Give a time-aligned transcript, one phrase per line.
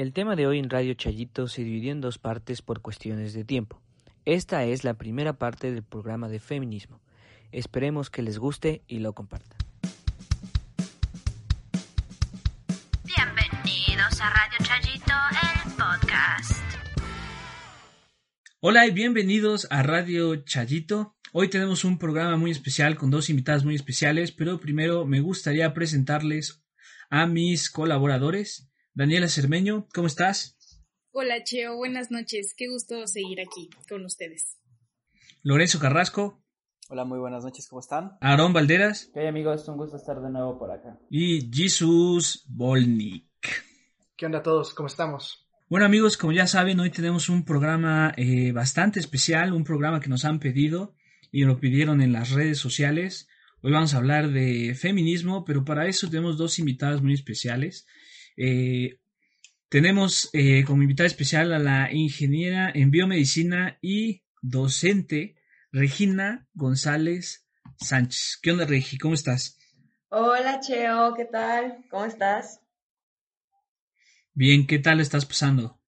[0.00, 3.44] El tema de hoy en Radio Chayito se dividió en dos partes por cuestiones de
[3.44, 3.82] tiempo.
[4.24, 7.02] Esta es la primera parte del programa de feminismo.
[7.52, 9.58] Esperemos que les guste y lo compartan.
[13.04, 15.12] Bienvenidos a Radio Chayito,
[15.42, 16.62] el podcast.
[18.60, 21.14] Hola y bienvenidos a Radio Chayito.
[21.32, 25.74] Hoy tenemos un programa muy especial con dos invitadas muy especiales, pero primero me gustaría
[25.74, 26.64] presentarles
[27.10, 28.69] a mis colaboradores.
[28.92, 30.56] Daniela Cermeño, ¿cómo estás?
[31.12, 32.54] Hola Cheo, buenas noches.
[32.56, 34.58] Qué gusto seguir aquí con ustedes.
[35.44, 36.42] Lorenzo Carrasco.
[36.88, 38.18] Hola, muy buenas noches, ¿cómo están?
[38.20, 39.08] Aarón Valderas.
[39.14, 39.66] ¿Qué hay amigos?
[39.68, 40.98] Un gusto estar de nuevo por acá.
[41.08, 43.26] Y Jesus Volnik.
[44.16, 44.74] ¿Qué onda a todos?
[44.74, 45.46] ¿Cómo estamos?
[45.68, 50.08] Bueno amigos, como ya saben, hoy tenemos un programa eh, bastante especial, un programa que
[50.08, 50.96] nos han pedido
[51.30, 53.28] y lo pidieron en las redes sociales.
[53.62, 57.86] Hoy vamos a hablar de feminismo, pero para eso tenemos dos invitadas muy especiales.
[58.42, 58.98] Eh,
[59.68, 65.36] tenemos eh, como invitada especial a la ingeniera en biomedicina y docente
[65.72, 68.38] Regina González Sánchez.
[68.42, 68.96] ¿Qué onda, Regi?
[68.96, 69.58] ¿Cómo estás?
[70.08, 71.84] Hola, Cheo, ¿qué tal?
[71.90, 72.62] ¿Cómo estás?
[74.32, 75.78] Bien, ¿qué tal estás pasando?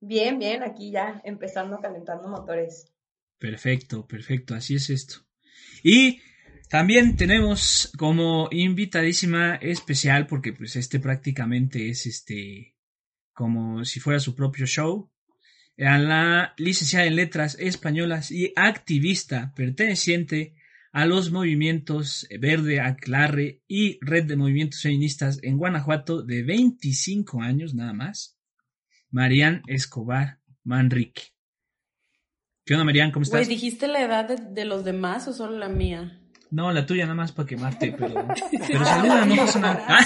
[0.00, 2.92] Bien, bien, aquí ya empezando calentando motores.
[3.38, 5.20] Perfecto, perfecto, así es esto.
[5.84, 6.20] Y
[6.68, 12.74] también tenemos como invitadísima especial, porque pues este prácticamente es este
[13.32, 15.10] como si fuera su propio show,
[15.78, 20.54] a la licenciada en letras españolas y activista perteneciente
[20.90, 27.74] a los movimientos Verde, Aclarre y Red de Movimientos Feministas en Guanajuato de 25 años
[27.74, 28.38] nada más,
[29.10, 31.24] Marian Escobar Manrique.
[32.64, 33.12] ¿Qué onda, Marian?
[33.12, 33.46] ¿Cómo estás?
[33.46, 36.22] Güey, ¿dijiste la edad de, de los demás o solo la mía?
[36.50, 38.28] No, la tuya nada más para quemarte, pero,
[38.68, 39.98] pero saluda, no pasa nada.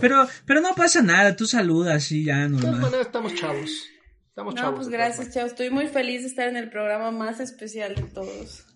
[0.00, 2.80] pero, pero no pasa nada, tú saludas y ya De todas normal.
[2.82, 3.86] maneras, estamos chavos.
[4.28, 4.76] Estamos No, chavos.
[4.76, 5.46] pues gracias, chao.
[5.46, 8.66] Estoy muy feliz de estar en el programa más especial de todos.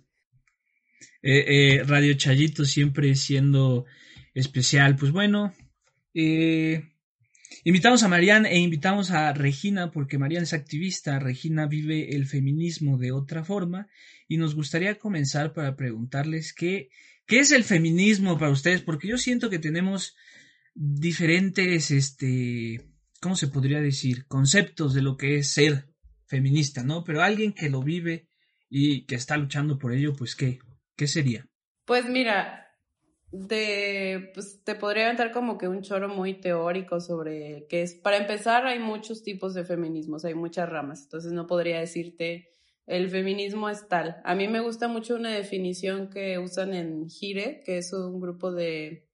[1.23, 1.45] Eh,
[1.79, 3.85] eh, Radio Chayito siempre siendo
[4.33, 4.97] especial.
[4.97, 5.53] Pues bueno,
[6.15, 6.90] eh,
[7.65, 12.99] invitamos a Marian e invitamos a Regina porque Marian es activista, Regina vive el feminismo
[12.99, 13.89] de otra forma
[14.29, 16.91] y nos gustaría comenzar para preguntarles qué,
[17.27, 20.17] qué es el feminismo para ustedes, porque yo siento que tenemos
[20.75, 22.87] diferentes, este,
[23.21, 24.27] ¿cómo se podría decir?
[24.27, 25.89] Conceptos de lo que es ser
[26.27, 27.05] feminista, ¿no?
[27.05, 28.29] Pero alguien que lo vive
[28.69, 30.61] y que está luchando por ello, pues ¿qué?
[30.97, 31.49] ¿Qué sería?
[31.85, 32.70] Pues mira,
[33.33, 37.95] de, pues te podría aventar como que un choro muy teórico sobre qué es.
[37.95, 42.51] Para empezar, hay muchos tipos de feminismos, hay muchas ramas, entonces no podría decirte
[42.91, 44.21] el feminismo es tal.
[44.25, 48.51] A mí me gusta mucho una definición que usan en GIRE, que es un grupo
[48.51, 49.09] de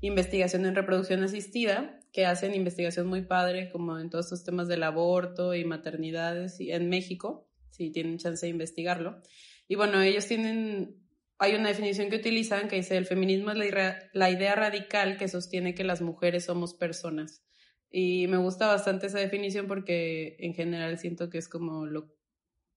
[0.00, 4.82] investigación en reproducción asistida, que hacen investigación muy padre como en todos estos temas del
[4.82, 9.20] aborto y maternidades en México, si tienen chance de investigarlo.
[9.68, 10.96] Y bueno, ellos tienen,
[11.38, 15.28] hay una definición que utilizan que dice, el feminismo es la, la idea radical que
[15.28, 17.44] sostiene que las mujeres somos personas.
[17.90, 22.14] Y me gusta bastante esa definición porque en general siento que es como lo,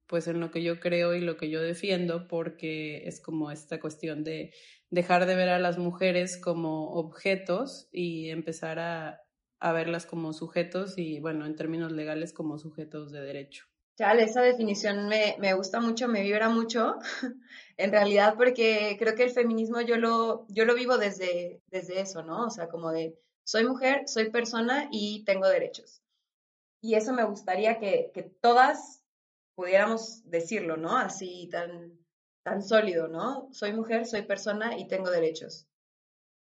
[0.08, 3.80] pues en lo que yo creo y lo que yo defiendo, porque es como esta
[3.80, 4.54] cuestión de
[4.90, 9.22] dejar de ver a las mujeres como objetos y empezar a,
[9.60, 13.69] a verlas como sujetos y, bueno, en términos legales como sujetos de derecho.
[14.00, 16.96] Chale, esa definición me, me gusta mucho, me vibra mucho,
[17.78, 22.24] en realidad, porque creo que el feminismo yo lo, yo lo vivo desde, desde eso,
[22.24, 22.46] ¿no?
[22.46, 26.02] O sea, como de, soy mujer, soy persona y tengo derechos.
[26.82, 29.04] Y eso me gustaría que, que todas
[29.56, 30.98] pudiéramos decirlo, ¿no?
[30.98, 32.00] Así tan,
[32.44, 33.50] tan sólido, ¿no?
[33.54, 35.68] Soy mujer, soy persona y tengo derechos.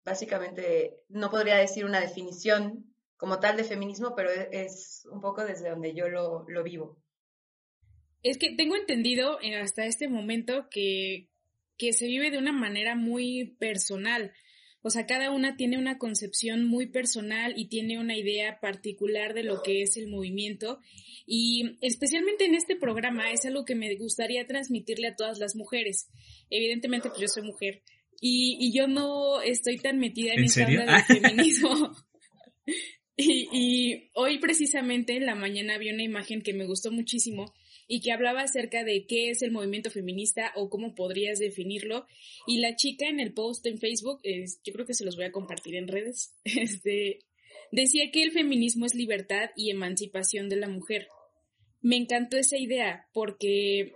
[0.05, 5.45] Básicamente, no podría decir una definición como tal de feminismo, pero e- es un poco
[5.45, 6.99] desde donde yo lo, lo vivo.
[8.25, 11.29] Es que tengo entendido eh, hasta este momento que,
[11.79, 14.32] que se vive de una manera muy personal.
[14.81, 19.44] O sea, cada una tiene una concepción muy personal y tiene una idea particular de
[19.44, 20.79] lo que es el movimiento.
[21.26, 26.09] Y especialmente en este programa es algo que me gustaría transmitirle a todas las mujeres.
[26.50, 27.82] Evidentemente, pues yo soy mujer.
[28.20, 31.93] Y, y yo no estoy tan metida en, ¿En esta onda del feminismo.
[33.17, 37.55] Y, y, hoy precisamente en la mañana vi una imagen que me gustó muchísimo
[37.89, 42.07] y que hablaba acerca de qué es el movimiento feminista o cómo podrías definirlo.
[42.47, 45.33] Y la chica en el post en Facebook, yo creo que se los voy a
[45.33, 47.21] compartir en redes, este,
[47.71, 51.09] decía que el feminismo es libertad y emancipación de la mujer.
[51.83, 53.93] Me encantó esa idea porque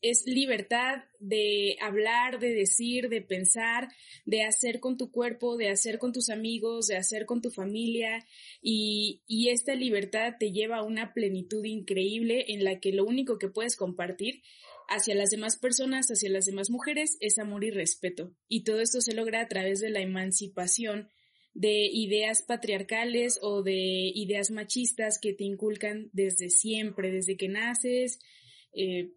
[0.00, 3.88] es libertad de hablar, de decir, de pensar,
[4.24, 8.24] de hacer con tu cuerpo, de hacer con tus amigos, de hacer con tu familia
[8.62, 13.38] y, y, esta libertad te lleva a una plenitud increíble en la que lo único
[13.38, 14.42] que puedes compartir
[14.88, 18.34] hacia las demás personas, hacia las demás mujeres, es amor y respeto.
[18.48, 21.08] Y todo esto se logra a través de la emancipación
[21.54, 28.20] de ideas patriarcales o de ideas machistas que te inculcan desde siempre, desde que naces.
[28.72, 29.12] Eh,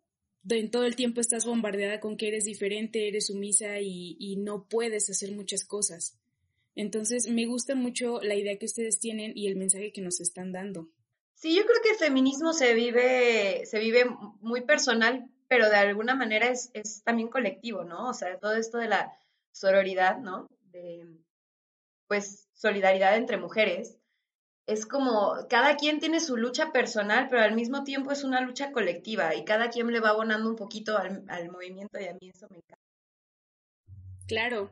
[0.50, 4.68] en todo el tiempo estás bombardeada con que eres diferente, eres sumisa y, y, no
[4.68, 6.18] puedes hacer muchas cosas.
[6.76, 10.52] Entonces, me gusta mucho la idea que ustedes tienen y el mensaje que nos están
[10.52, 10.90] dando.
[11.36, 14.06] Sí, yo creo que el feminismo se vive, se vive
[14.42, 18.10] muy personal, pero de alguna manera es, es también colectivo, ¿no?
[18.10, 19.12] O sea, todo esto de la
[19.52, 20.48] sororidad, ¿no?
[20.72, 21.06] De,
[22.08, 23.98] pues, solidaridad entre mujeres,
[24.68, 28.72] es como cada quien tiene su lucha personal, pero al mismo tiempo es una lucha
[28.72, 32.48] colectiva y cada quien le va abonando un poquito al, movimiento y a mí eso
[32.50, 32.78] me encanta.
[34.28, 34.72] Claro,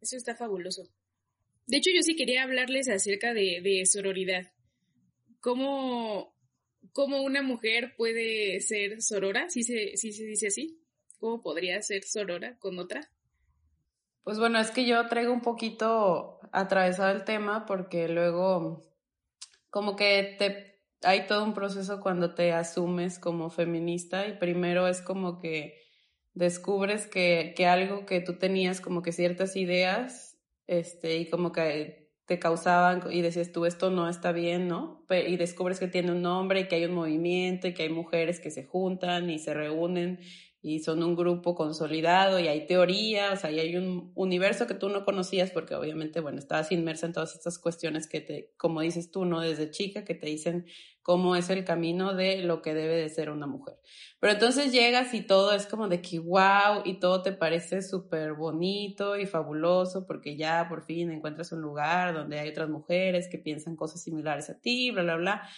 [0.00, 0.82] eso está fabuloso.
[1.66, 4.52] De hecho, yo sí quería hablarles acerca de, de sororidad.
[5.40, 6.34] ¿Cómo,
[6.92, 9.50] ¿Cómo, una mujer puede ser sorora?
[9.50, 10.80] ¿Sí se, ¿Sí se dice así?
[11.18, 13.10] ¿Cómo podría ser sorora con otra?
[14.22, 18.86] Pues bueno, es que yo traigo un poquito atravesado el tema porque luego
[19.76, 25.02] como que te hay todo un proceso cuando te asumes como feminista y primero es
[25.02, 25.82] como que
[26.32, 32.10] descubres que, que algo que tú tenías como que ciertas ideas este y como que
[32.24, 35.04] te causaban y decías tú esto no está bien, ¿no?
[35.10, 38.40] Y descubres que tiene un nombre y que hay un movimiento y que hay mujeres
[38.40, 40.20] que se juntan y se reúnen
[40.66, 44.74] y son un grupo consolidado y hay teoría, o sea, y hay un universo que
[44.74, 48.80] tú no conocías porque obviamente, bueno, estabas inmersa en todas estas cuestiones que te, como
[48.80, 49.40] dices tú, ¿no?
[49.40, 50.66] Desde chica, que te dicen
[51.02, 53.76] cómo es el camino de lo que debe de ser una mujer.
[54.18, 58.32] Pero entonces llegas y todo es como de que wow y todo te parece súper
[58.32, 63.38] bonito y fabuloso porque ya por fin encuentras un lugar donde hay otras mujeres que
[63.38, 65.48] piensan cosas similares a ti, bla, bla, bla.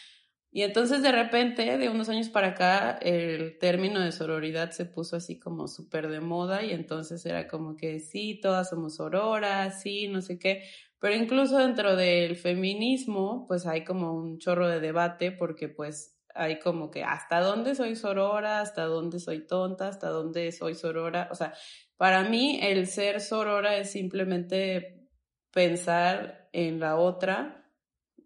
[0.50, 5.16] Y entonces de repente, de unos años para acá, el término de sororidad se puso
[5.16, 10.08] así como súper de moda y entonces era como que sí, todas somos sororas, sí,
[10.08, 10.64] no sé qué.
[11.00, 16.58] Pero incluso dentro del feminismo, pues hay como un chorro de debate porque pues hay
[16.58, 21.28] como que hasta dónde soy sorora, hasta dónde soy tonta, hasta dónde soy sorora.
[21.30, 21.52] O sea,
[21.96, 25.08] para mí el ser sorora es simplemente
[25.52, 27.70] pensar en la otra,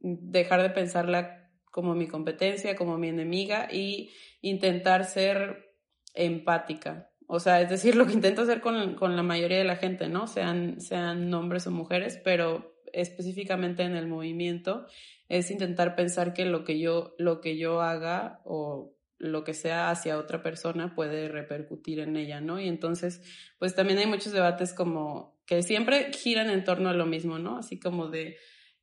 [0.01, 1.42] dejar de pensarla
[1.73, 5.75] como mi competencia, como mi enemiga y intentar ser
[6.15, 7.11] empática.
[7.27, 10.09] O sea, es decir, lo que intento hacer con, con la mayoría de la gente,
[10.09, 10.29] ¿no?
[10.29, 14.87] Sean, sean hombres o mujeres, pero específicamente en el movimiento
[15.29, 19.91] es intentar pensar que lo que yo, lo que yo haga o lo que sea
[19.91, 22.61] hacia otra persona puede repercutir en ella, ¿no?
[22.61, 23.23] Y entonces,
[23.59, 27.57] pues también hay muchos debates como que siempre giran en torno a lo mismo, ¿no?
[27.57, 28.37] Así como de,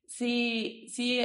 [0.06, 1.20] si, si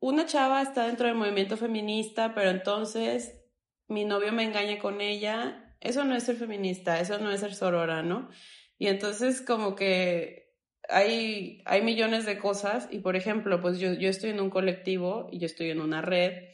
[0.00, 3.38] una chava está dentro del movimiento feminista, pero entonces
[3.86, 7.54] mi novio me engaña con ella, eso no es ser feminista, eso no es ser
[7.54, 8.30] sorora, ¿no?
[8.78, 10.54] Y entonces como que
[10.88, 15.28] hay, hay millones de cosas y por ejemplo, pues yo, yo estoy en un colectivo
[15.30, 16.48] y yo estoy en una red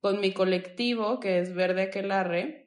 [0.00, 2.65] con mi colectivo que es Verde Aquelarre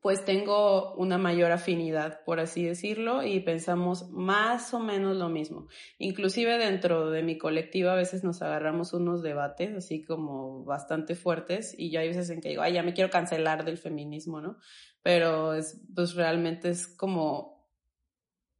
[0.00, 5.66] pues tengo una mayor afinidad, por así decirlo, y pensamos más o menos lo mismo.
[5.98, 11.74] Inclusive dentro de mi colectivo a veces nos agarramos unos debates así como bastante fuertes
[11.78, 14.56] y ya hay veces en que digo, ay, ya me quiero cancelar del feminismo, ¿no?
[15.02, 17.68] Pero es, pues realmente es como,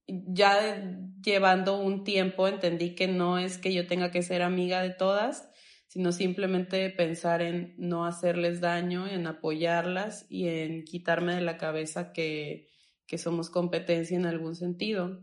[0.07, 4.91] ya llevando un tiempo entendí que no es que yo tenga que ser amiga de
[4.91, 5.50] todas,
[5.91, 12.13] sino simplemente pensar en no hacerles daño, en apoyarlas y en quitarme de la cabeza
[12.13, 12.69] que,
[13.09, 15.21] que somos competencia en algún sentido.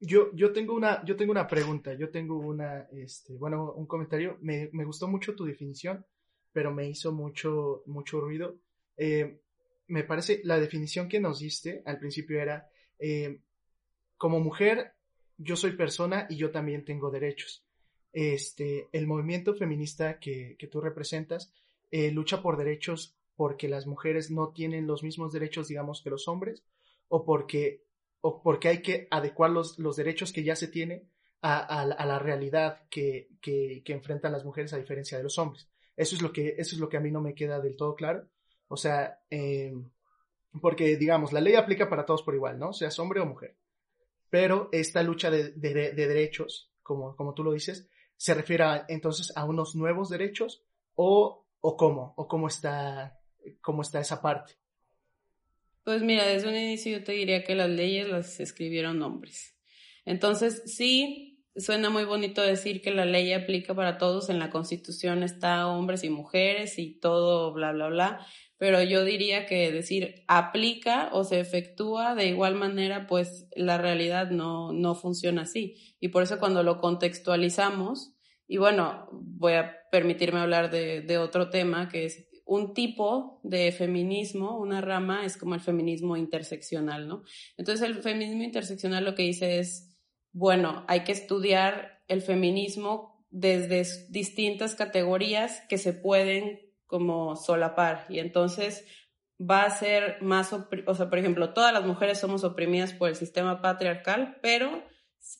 [0.00, 4.38] Yo, yo, tengo una, yo tengo una pregunta, yo tengo una, este, bueno, un comentario.
[4.40, 6.06] Me, me gustó mucho tu definición,
[6.50, 8.56] pero me hizo mucho, mucho ruido.
[8.96, 9.42] Eh,
[9.88, 13.40] me parece, la definición que nos diste al principio era, eh,
[14.16, 14.94] como mujer,
[15.36, 17.65] yo soy persona y yo también tengo derechos
[18.16, 21.52] este, el movimiento feminista que, tú representas
[21.90, 26.26] eh, lucha por derechos porque las mujeres no tienen los mismos derechos, digamos, que los
[26.26, 26.64] hombres,
[27.08, 27.84] o porque,
[28.22, 31.10] o porque hay que adecuar los, los derechos que ya se tienen
[31.42, 35.68] a, la realidad que, que, enfrentan las mujeres a diferencia de los hombres.
[35.94, 37.94] Eso es lo que, eso es lo que a mí no me queda del todo
[37.94, 38.26] claro.
[38.66, 39.74] O sea, eh,
[40.62, 42.72] porque digamos, la ley aplica para todos por igual, ¿no?
[42.72, 43.58] Seas hombre o mujer.
[44.30, 49.44] Pero esta lucha de, de, derechos, como, como tú lo dices, se refiere entonces a
[49.44, 50.62] unos nuevos derechos
[50.94, 53.18] o, o cómo, o cómo está,
[53.60, 54.54] cómo está esa parte.
[55.84, 59.54] Pues mira, desde un inicio yo te diría que las leyes las escribieron hombres.
[60.04, 65.22] Entonces, sí, suena muy bonito decir que la ley aplica para todos, en la Constitución
[65.22, 68.26] está hombres y mujeres y todo, bla, bla, bla,
[68.58, 74.30] pero yo diría que decir aplica o se efectúa de igual manera, pues la realidad
[74.30, 75.96] no, no funciona así.
[76.00, 78.14] Y por eso cuando lo contextualizamos,
[78.48, 83.72] y bueno, voy a permitirme hablar de, de otro tema, que es un tipo de
[83.72, 87.24] feminismo, una rama, es como el feminismo interseccional, ¿no?
[87.56, 89.98] Entonces el feminismo interseccional lo que dice es,
[90.32, 98.18] bueno, hay que estudiar el feminismo desde distintas categorías que se pueden como solapar y
[98.18, 98.86] entonces
[99.38, 103.16] va a ser más, o sea, por ejemplo, todas las mujeres somos oprimidas por el
[103.16, 104.82] sistema patriarcal, pero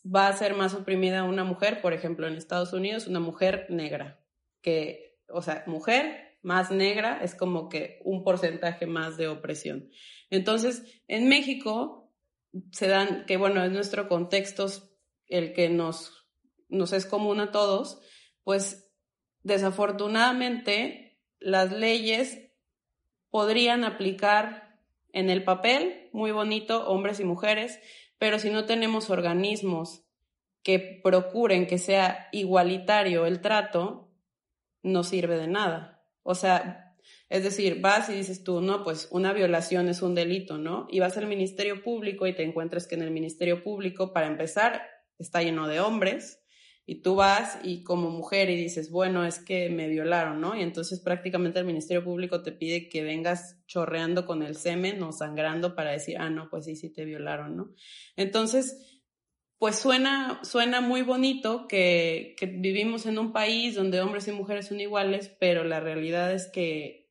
[0.04, 4.20] va a ser más oprimida una mujer, por ejemplo, en Estados Unidos, una mujer negra,
[4.60, 9.88] que, o sea, mujer más negra es como que un porcentaje más de opresión.
[10.30, 12.12] Entonces, en México,
[12.72, 14.66] se dan, que bueno, es nuestro contexto
[15.26, 16.26] el que nos,
[16.68, 18.00] nos es común a todos,
[18.44, 18.92] pues
[19.42, 21.05] desafortunadamente
[21.40, 22.50] las leyes
[23.30, 24.80] podrían aplicar
[25.12, 27.80] en el papel, muy bonito, hombres y mujeres,
[28.18, 30.04] pero si no tenemos organismos
[30.62, 34.10] que procuren que sea igualitario el trato,
[34.82, 36.04] no sirve de nada.
[36.22, 36.94] O sea,
[37.28, 40.86] es decir, vas y dices tú, no, pues una violación es un delito, ¿no?
[40.90, 44.82] Y vas al Ministerio Público y te encuentras que en el Ministerio Público, para empezar,
[45.18, 46.40] está lleno de hombres
[46.88, 50.56] y tú vas y como mujer y dices, bueno, es que me violaron, ¿no?
[50.56, 55.10] Y entonces prácticamente el Ministerio Público te pide que vengas chorreando con el semen o
[55.10, 57.74] sangrando para decir, ah, no, pues sí, sí te violaron, ¿no?
[58.14, 59.02] Entonces,
[59.58, 64.68] pues suena, suena muy bonito que, que vivimos en un país donde hombres y mujeres
[64.68, 67.10] son iguales, pero la realidad es que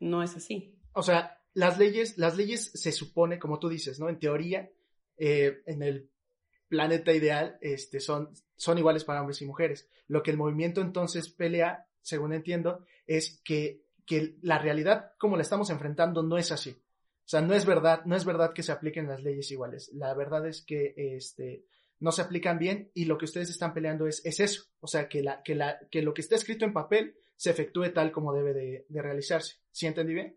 [0.00, 0.78] no es así.
[0.92, 4.10] O sea, las leyes, las leyes se supone, como tú dices, ¿no?
[4.10, 4.70] En teoría,
[5.16, 6.10] eh, en el
[6.74, 9.88] planeta ideal, este, son, son iguales para hombres y mujeres.
[10.08, 15.42] Lo que el movimiento entonces pelea, según entiendo, es que, que la realidad como la
[15.42, 16.70] estamos enfrentando no es así.
[16.70, 19.90] O sea, no es verdad, no es verdad que se apliquen las leyes iguales.
[19.94, 21.64] La verdad es que este,
[22.00, 24.64] no se aplican bien y lo que ustedes están peleando es, es eso.
[24.80, 27.92] O sea, que, la, que, la, que lo que está escrito en papel se efectúe
[27.92, 29.60] tal como debe de, realizarse.
[29.70, 30.36] ¿Sí entendí bien?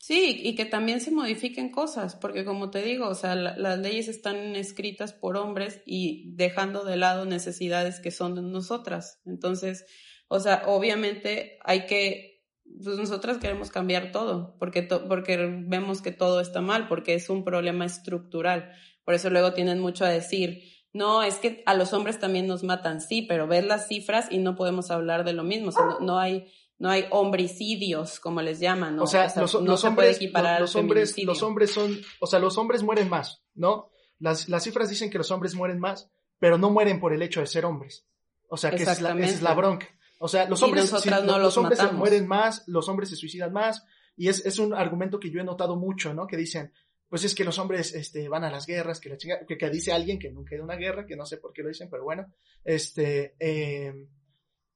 [0.00, 4.08] Sí, y que también se modifiquen cosas, porque como te digo, o sea, las leyes
[4.08, 9.20] están escritas por hombres y dejando de lado necesidades que son de nosotras.
[9.26, 9.84] Entonces,
[10.28, 12.46] o sea, obviamente hay que,
[12.82, 17.44] pues nosotras queremos cambiar todo, porque, porque vemos que todo está mal, porque es un
[17.44, 18.72] problema estructural.
[19.04, 20.62] Por eso luego tienen mucho a decir,
[20.94, 24.38] no, es que a los hombres también nos matan, sí, pero ves las cifras y
[24.38, 25.68] no podemos hablar de lo mismo.
[25.68, 26.46] O sea, no, hay
[26.80, 29.02] no hay homicidios, como les llaman, ¿no?
[29.02, 32.38] O sea, los, no se hombres, puede equiparar los, hombres, los hombres son, o sea,
[32.38, 33.90] los hombres mueren más, ¿no?
[34.18, 37.40] Las, las cifras dicen que los hombres mueren más, pero no mueren por el hecho
[37.40, 38.06] de ser hombres.
[38.48, 39.88] O sea, que esa es, la, es la bronca.
[40.18, 43.84] O sea, los hombres, no los, hombres mueren más, los hombres se suicidan más,
[44.16, 46.26] y es, es un argumento que yo he notado mucho, ¿no?
[46.26, 46.72] Que dicen,
[47.10, 49.92] pues es que los hombres este, van a las guerras, que la chinga, que, dice
[49.92, 51.90] alguien que nunca ha ido a una guerra, que no sé por qué lo dicen,
[51.90, 52.26] pero bueno,
[52.64, 54.08] este, em,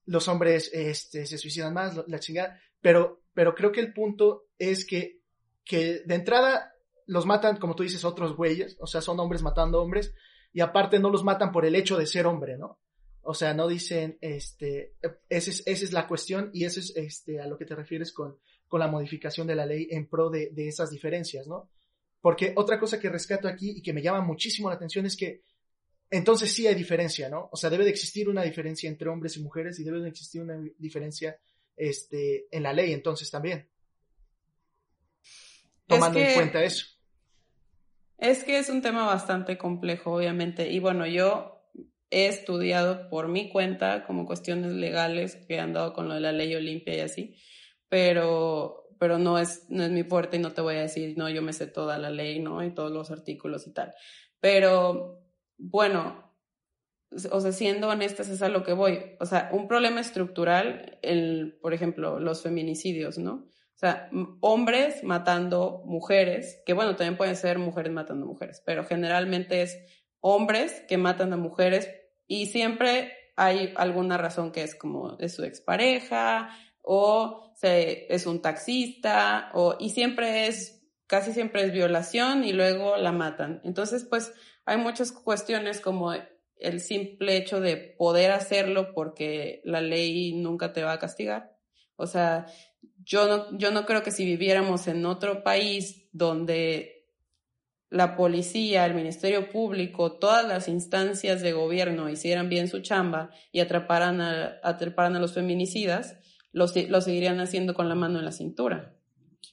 [0.07, 4.87] los hombres este, se suicidan más, la chingada, pero, pero creo que el punto es
[4.87, 5.21] que,
[5.65, 6.73] que de entrada
[7.07, 10.15] los matan, como tú dices, otros güeyes, o sea, son hombres matando hombres,
[10.53, 12.79] y aparte no los matan por el hecho de ser hombre, ¿no?
[13.23, 14.95] O sea, no dicen, este,
[15.29, 18.13] esa es, esa es la cuestión y eso es este, a lo que te refieres
[18.13, 21.71] con, con la modificación de la ley en pro de, de esas diferencias, ¿no?
[22.21, 25.43] Porque otra cosa que rescato aquí y que me llama muchísimo la atención es que
[26.17, 27.49] entonces sí hay diferencia, ¿no?
[27.53, 30.43] O sea, debe de existir una diferencia entre hombres y mujeres y debe de existir
[30.43, 31.39] una diferencia
[31.77, 33.69] este, en la ley entonces también.
[35.87, 36.87] Tomando en cuenta eso.
[38.19, 40.71] Es que es un tema bastante complejo, obviamente.
[40.71, 41.63] Y bueno, yo
[42.11, 46.33] he estudiado por mi cuenta como cuestiones legales que han dado con lo de la
[46.33, 47.37] ley Olimpia y así,
[47.89, 51.29] pero pero no es, no es mi fuerte y no te voy a decir, no,
[51.29, 52.65] yo me sé toda la ley, ¿no?
[52.65, 53.93] Y todos los artículos y tal.
[54.41, 55.24] Pero,
[55.71, 56.33] bueno,
[57.31, 59.17] o sea, siendo honestas, es a lo que voy.
[59.21, 63.35] O sea, un problema estructural, el, por ejemplo, los feminicidios, ¿no?
[63.35, 64.09] O sea,
[64.41, 69.79] hombres matando mujeres, que bueno, también pueden ser mujeres matando mujeres, pero generalmente es
[70.21, 71.91] hombres que matan a mujeres
[72.27, 76.51] y siempre hay alguna razón que es como de su expareja
[76.83, 82.97] o se, es un taxista o, y siempre es, casi siempre es violación y luego
[82.97, 83.61] la matan.
[83.65, 84.33] Entonces, pues
[84.67, 86.13] hay muchas cuestiones como
[86.59, 91.57] el simple hecho de poder hacerlo porque la ley nunca te va a castigar.
[91.97, 92.47] O sea,
[93.05, 97.07] yo no, yo no creo que si viviéramos en otro país donde
[97.91, 103.61] la policía, el Ministerio Público, todas las instancias de gobierno hicieran bien su chamba y
[103.61, 106.19] atraparan a, atraparan a los feminicidas,
[106.51, 108.97] lo, lo, seguirían haciendo con la mano en la cintura.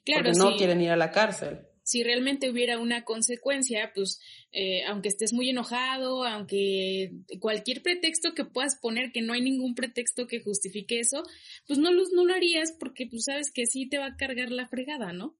[0.05, 1.67] Claro, porque no quieren ir a la cárcel.
[1.91, 4.21] Si realmente hubiera una consecuencia, pues
[4.53, 9.75] eh, aunque estés muy enojado, aunque cualquier pretexto que puedas poner, que no hay ningún
[9.75, 11.23] pretexto que justifique eso,
[11.67, 14.51] pues no lo, no lo harías porque pues sabes que sí te va a cargar
[14.51, 15.37] la fregada, ¿no?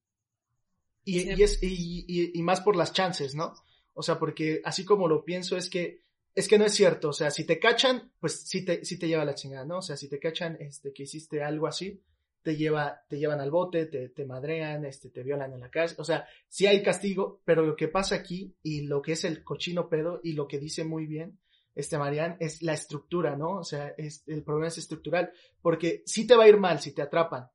[1.06, 3.54] Y, y, es, y, y, más por las chances, ¿no?
[3.94, 6.02] O sea, porque así como lo pienso es que
[6.34, 9.08] es que no es cierto, o sea, si te cachan, pues sí te, sí te
[9.08, 9.78] lleva la chingada, ¿no?
[9.78, 12.02] O sea, si te cachan este, que hiciste algo así,
[12.42, 15.94] te, lleva, te llevan al bote, te, te madrean, este, te violan en la casa,
[15.98, 19.44] o sea, sí hay castigo, pero lo que pasa aquí y lo que es el
[19.44, 21.38] cochino pedo y lo que dice muy bien
[21.74, 23.58] este Marian es la estructura, ¿no?
[23.58, 26.92] O sea, es, el problema es estructural, porque sí te va a ir mal si
[26.92, 27.48] te atrapan,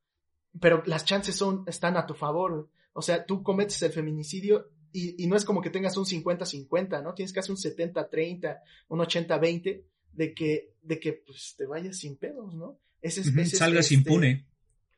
[0.60, 5.24] pero las chances son, están a tu favor, o sea, tú cometes el feminicidio y,
[5.24, 7.14] y no es como que tengas un 50-50, ¿no?
[7.14, 12.56] Tienes casi un 70-30, un 80-20 de que, de que pues, te vayas sin pedos,
[12.56, 12.80] ¿no?
[13.02, 14.48] Ese es, ese Salgas este, impune.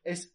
[0.04, 0.34] Es,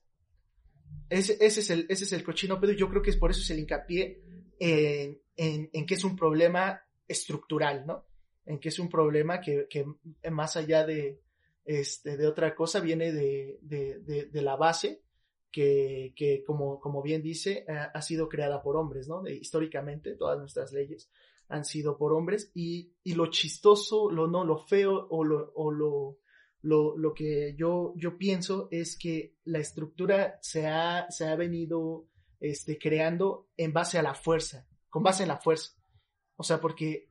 [1.09, 3.41] ese, ese, es el, ese es el cochino pedo yo creo que es por eso
[3.41, 4.21] es el hincapié
[4.59, 8.05] en, en, en, que es un problema estructural, ¿no?
[8.45, 9.85] En que es un problema que, que
[10.31, 11.21] más allá de,
[11.65, 13.99] este, de otra cosa viene de, de,
[14.31, 15.03] de, la base
[15.51, 19.27] que, que como, como, bien dice, ha sido creada por hombres, ¿no?
[19.27, 21.09] históricamente, todas nuestras leyes
[21.47, 26.19] han sido por hombres y, y lo chistoso, lo no, lo feo o lo,
[26.65, 32.07] lo, lo, que yo, yo pienso es que la estructura se ha, se ha venido
[32.39, 35.73] este, creando en base a la fuerza, con base en la fuerza.
[36.35, 37.07] O sea, porque,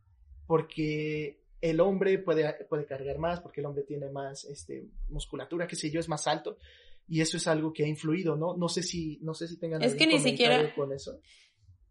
[0.47, 5.77] porque el hombre puede, puede cargar más, porque el hombre tiene más este, musculatura, qué
[5.77, 6.59] sé yo, es más alto
[7.07, 8.57] y eso es algo que ha influido, ¿no?
[8.57, 11.21] No sé si, no sé si tengan es que ni siquiera con eso.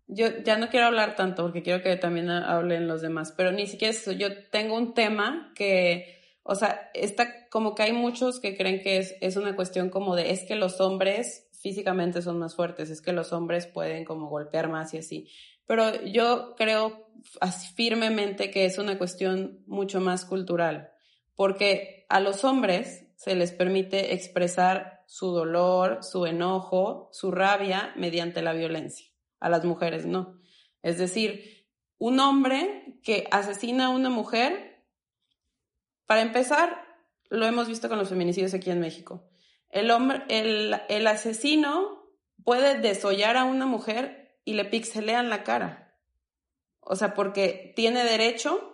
[0.08, 3.68] Yo ya no quiero hablar tanto porque quiero que también hablen los demás, pero ni
[3.68, 4.12] siquiera eso.
[4.12, 8.98] Yo tengo un tema que, o sea, está como que hay muchos que creen que
[8.98, 13.02] es, es una cuestión como de, es que los hombres físicamente son más fuertes, es
[13.02, 15.30] que los hombres pueden como golpear más y así.
[15.66, 17.08] Pero yo creo
[17.76, 20.92] firmemente que es una cuestión mucho más cultural,
[21.36, 28.42] porque a los hombres se les permite expresar su dolor, su enojo, su rabia mediante
[28.42, 29.08] la violencia.
[29.40, 30.40] A las mujeres no.
[30.82, 34.73] Es decir, un hombre que asesina a una mujer,
[36.06, 36.86] para empezar,
[37.30, 39.30] lo hemos visto con los feminicidios aquí en México.
[39.70, 42.04] El, hombre, el, el asesino
[42.44, 45.98] puede desollar a una mujer y le pixelean la cara.
[46.80, 48.74] O sea, porque tiene derecho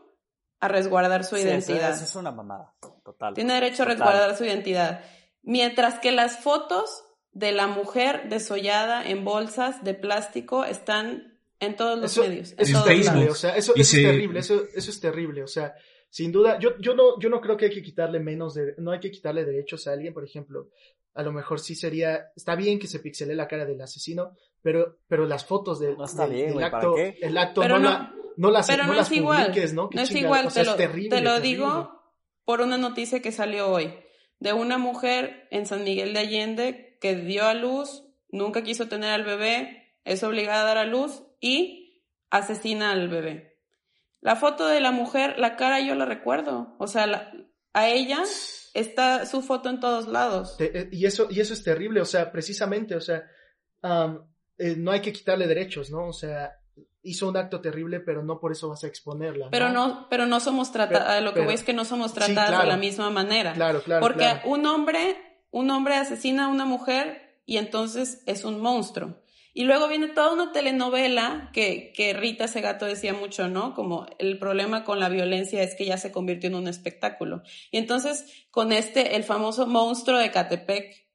[0.59, 1.91] a resguardar su identidad.
[1.91, 3.33] Eso, es una mamada, total.
[3.33, 5.03] Tiene derecho a resguardar su identidad.
[5.41, 11.99] Mientras que las fotos de la mujer desollada en bolsas de plástico están en todos
[11.99, 12.53] los medios.
[12.57, 15.75] Eso, es terrible, o sea, eso, es terrible, eso, eso es terrible, o sea,
[16.09, 18.91] sin duda, yo, yo, no, yo no creo que hay que quitarle menos, de, no
[18.91, 20.69] hay que quitarle derechos a alguien, por ejemplo,
[21.13, 24.97] a lo mejor sí sería, está bien que se pixele la cara del asesino, pero,
[25.07, 29.73] pero las fotos del, del, acto, el acto no, La, no las, no, las publiques,
[29.73, 29.89] ¿no?
[29.93, 31.91] no es igual, te, lo, te lo digo
[32.45, 33.93] por una noticia que salió hoy
[34.39, 39.11] de una mujer en San Miguel de Allende que dio a luz, nunca quiso tener
[39.11, 43.48] al bebé, es obligada a dar a luz y asesina al bebé.
[44.21, 47.31] La foto de la mujer, la cara yo la recuerdo, o sea,
[47.73, 48.23] a ella
[48.73, 50.57] está su foto en todos lados.
[50.59, 53.23] Eh, y eso, y eso es terrible, o sea, precisamente, o sea,
[54.57, 56.07] eh, no hay que quitarle derechos, ¿no?
[56.07, 56.51] O sea,
[57.01, 59.49] hizo un acto terrible, pero no por eso vas a exponerla.
[59.51, 62.67] Pero no, pero no somos tratadas, lo que voy es que no somos tratadas de
[62.67, 63.53] la misma manera.
[63.53, 64.01] Claro, claro.
[64.01, 65.15] Porque un hombre,
[65.51, 69.15] un hombre asesina a una mujer y entonces es un monstruo.
[69.53, 73.73] Y luego viene toda una telenovela que, que Rita Segato decía mucho, ¿no?
[73.73, 77.41] Como el problema con la violencia es que ya se convirtió en un espectáculo.
[77.71, 81.09] Y entonces, con este, el famoso monstruo de Catepec,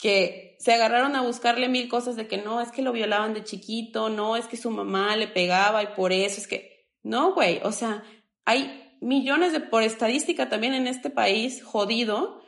[0.00, 3.44] que se agarraron a buscarle mil cosas de que no, es que lo violaban de
[3.44, 7.60] chiquito, no, es que su mamá le pegaba y por eso es que, no, güey,
[7.62, 8.02] o sea,
[8.44, 12.40] hay millones de, por estadística también en este país jodido,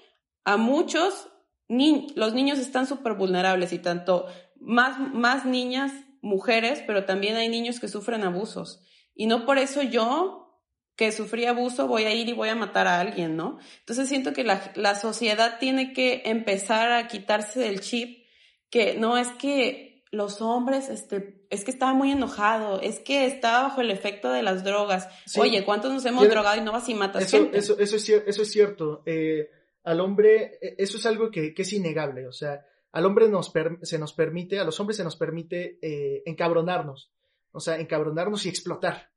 [0.45, 1.29] a muchos,
[1.69, 4.27] ni, los niños están súper vulnerables y tanto
[4.63, 8.81] más, más niñas, mujeres, pero también hay niños que sufren abusos.
[9.15, 10.61] Y no por eso yo,
[10.97, 13.59] que sufrí abuso, voy a ir y voy a matar a alguien, ¿no?
[13.81, 18.23] Entonces siento que la, la sociedad tiene que empezar a quitarse del chip
[18.71, 23.65] que no es que los hombres, este, es que estaba muy enojado, es que estaba
[23.65, 25.09] bajo el efecto de las drogas.
[25.27, 25.41] Sí.
[25.41, 27.59] Oye, ¿cuántos nos hemos drogado y no vas y matas Eso, gente?
[27.59, 29.03] eso, eso, es, eso es cierto.
[29.07, 29.49] Eh,
[29.85, 32.27] al hombre, eh, eso es algo que, que es innegable.
[32.27, 33.27] O sea, al hombre
[33.83, 37.11] se nos permite, a los hombres se nos permite eh, encabronarnos.
[37.53, 39.11] O sea, encabronarnos y explotar.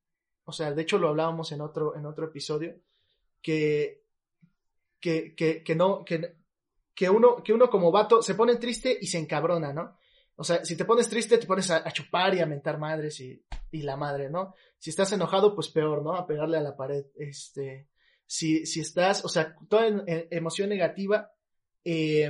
[0.45, 2.75] O sea, de hecho lo hablábamos en otro, en otro episodio,
[3.41, 4.03] que,
[4.99, 6.35] que, que, que no, que,
[6.93, 9.97] que uno, que uno como vato se pone triste y se encabrona, ¿no?
[10.37, 13.41] O sea, si te pones triste, te pones a, chupar y a mentar madres y,
[13.71, 14.53] y la madre, ¿no?
[14.77, 16.13] Si estás enojado, pues peor, ¿no?
[16.13, 17.05] A pegarle a la pared.
[17.15, 17.87] Este,
[18.25, 21.31] si, si estás, o sea, toda en- en- emoción negativa,
[21.85, 22.29] eh,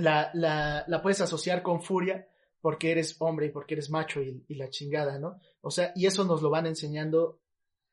[0.00, 2.26] la, la, la puedes asociar con furia
[2.60, 5.38] porque eres hombre y porque eres macho y, y la chingada, ¿no?
[5.60, 7.40] O sea, y eso nos lo van enseñando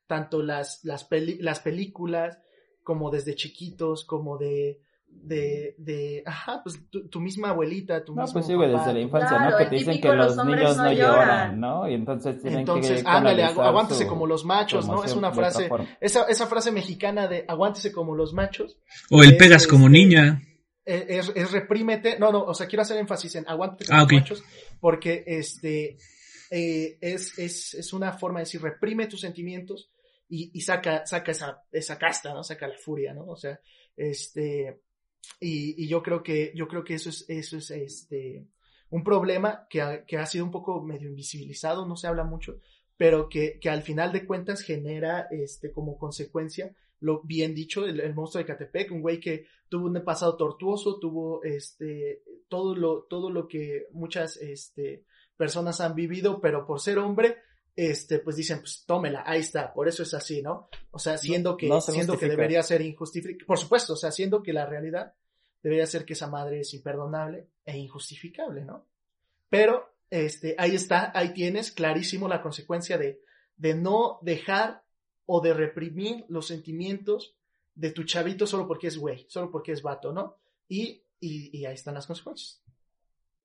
[0.06, 2.38] tanto las, las, peli- las películas
[2.82, 8.22] como desde chiquitos, como de, de, de, ajá, pues tu, tu misma abuelita, tu No,
[8.22, 9.56] mismo pues sí, güey, desde la infancia, Claro, ¿no?
[9.58, 11.60] Que te dicen que los niños no no lloran, lloran.
[11.60, 11.88] ¿no?
[11.88, 15.02] Y entonces tienen Entonces, que ándale, aguántese su- como los machos, ¿no?
[15.02, 15.68] Es una frase,
[16.00, 18.78] esa, esa frase mexicana de aguántese como los machos,
[19.10, 20.42] O el Es, pegas como este, niña.
[20.86, 24.06] Es, es- es reprímete, no, no, o sea, quiero hacer énfasis en aguántese como Ah,
[24.20, 24.42] machos,
[24.80, 25.98] porque este,
[26.50, 29.90] eh, es, es, es una forma de decir, reprime tus sentimientos
[30.28, 32.42] y, y saca, saca esa, esa casta, ¿no?
[32.42, 33.26] Saca la furia, ¿no?
[33.26, 33.60] O sea,
[33.96, 34.80] este,
[35.40, 38.46] y, y yo creo que, yo creo que eso es, eso es, este,
[38.90, 42.60] un problema que ha, que ha sido un poco medio invisibilizado, no se habla mucho,
[42.96, 48.00] pero que, que al final de cuentas genera, este, como consecuencia, lo bien dicho, el,
[48.00, 53.04] el monstruo de Catepec, un güey que tuvo un pasado tortuoso, tuvo, este, todo lo,
[53.04, 55.04] todo lo que muchas, este,
[55.36, 57.36] personas han vivido, pero por ser hombre,
[57.74, 60.68] este, pues dicen, pues tómela, ahí está, por eso es así, ¿no?
[60.90, 64.10] O sea, siendo que, no se siendo que debería ser injustificable, por supuesto, o sea,
[64.10, 65.14] siendo que la realidad
[65.62, 68.86] debería ser que esa madre es imperdonable e injustificable, ¿no?
[69.50, 73.20] Pero, este, ahí está, ahí tienes clarísimo la consecuencia de,
[73.56, 74.82] de no dejar
[75.26, 77.34] o de reprimir los sentimientos
[77.74, 80.36] de tu chavito solo porque es güey, solo porque es vato, ¿no?
[80.68, 82.60] Y, y, ahí están las consecuencias.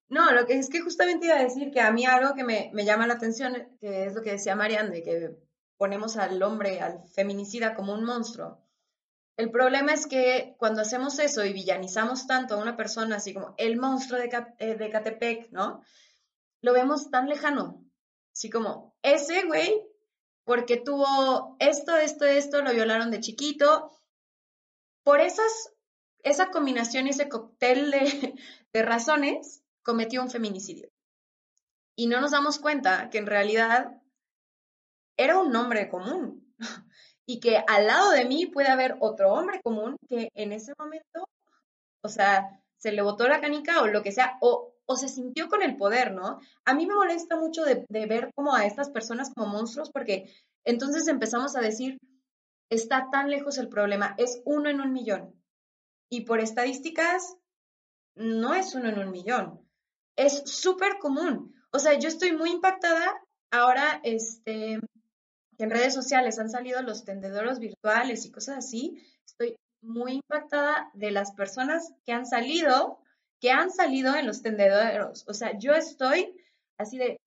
[0.09, 2.69] No, lo que es que justamente iba a decir que a mí algo que me,
[2.73, 5.37] me llama la atención, que es lo que decía Marian, de que
[5.77, 8.59] ponemos al hombre, al feminicida como un monstruo.
[9.37, 13.55] El problema es que cuando hacemos eso y villanizamos tanto a una persona, así como
[13.57, 15.81] el monstruo de, eh, de Catepec, ¿no?
[16.61, 17.83] Lo vemos tan lejano.
[18.33, 19.73] Así como, ese güey,
[20.43, 23.91] porque tuvo esto, esto, esto, lo violaron de chiquito.
[25.03, 25.73] Por esas,
[26.23, 27.99] esa combinación ese cóctel de,
[28.73, 30.89] de razones, cometió un feminicidio.
[31.95, 34.01] Y no nos damos cuenta que en realidad
[35.17, 36.53] era un hombre común.
[37.27, 41.29] Y que al lado de mí puede haber otro hombre común que en ese momento,
[42.03, 45.47] o sea, se le botó la canica o lo que sea, o, o se sintió
[45.47, 46.39] con el poder, ¿no?
[46.65, 50.33] A mí me molesta mucho de, ver como a estas personas como monstruos porque
[50.65, 51.97] entonces empezamos a decir,
[52.69, 55.35] está tan lejos el problema, es uno en un millón.
[56.09, 57.37] Y por estadísticas,
[58.15, 59.65] no es uno en un millón.
[60.17, 61.55] Es súper común.
[61.71, 64.79] O sea, yo estoy muy impactada ahora, este,
[65.57, 69.01] en redes sociales han salido los tendedoros virtuales y cosas así.
[69.25, 72.99] Estoy muy impactada de las personas que han salido,
[73.41, 75.25] que han salido en los tendedoros.
[75.27, 76.33] O sea, yo estoy
[76.77, 77.19] así de,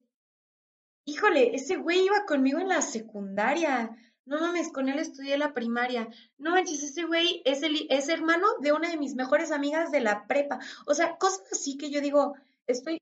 [1.05, 3.91] híjole, ese güey iba conmigo en la secundaria.
[4.25, 6.09] No mames, con él estudié la primaria.
[6.39, 10.01] No manches, ese güey es, el, es hermano de una de mis mejores amigas de
[10.01, 10.61] la prepa.
[10.87, 12.35] O sea, cosas así que yo digo,
[12.69, 12.99] estoy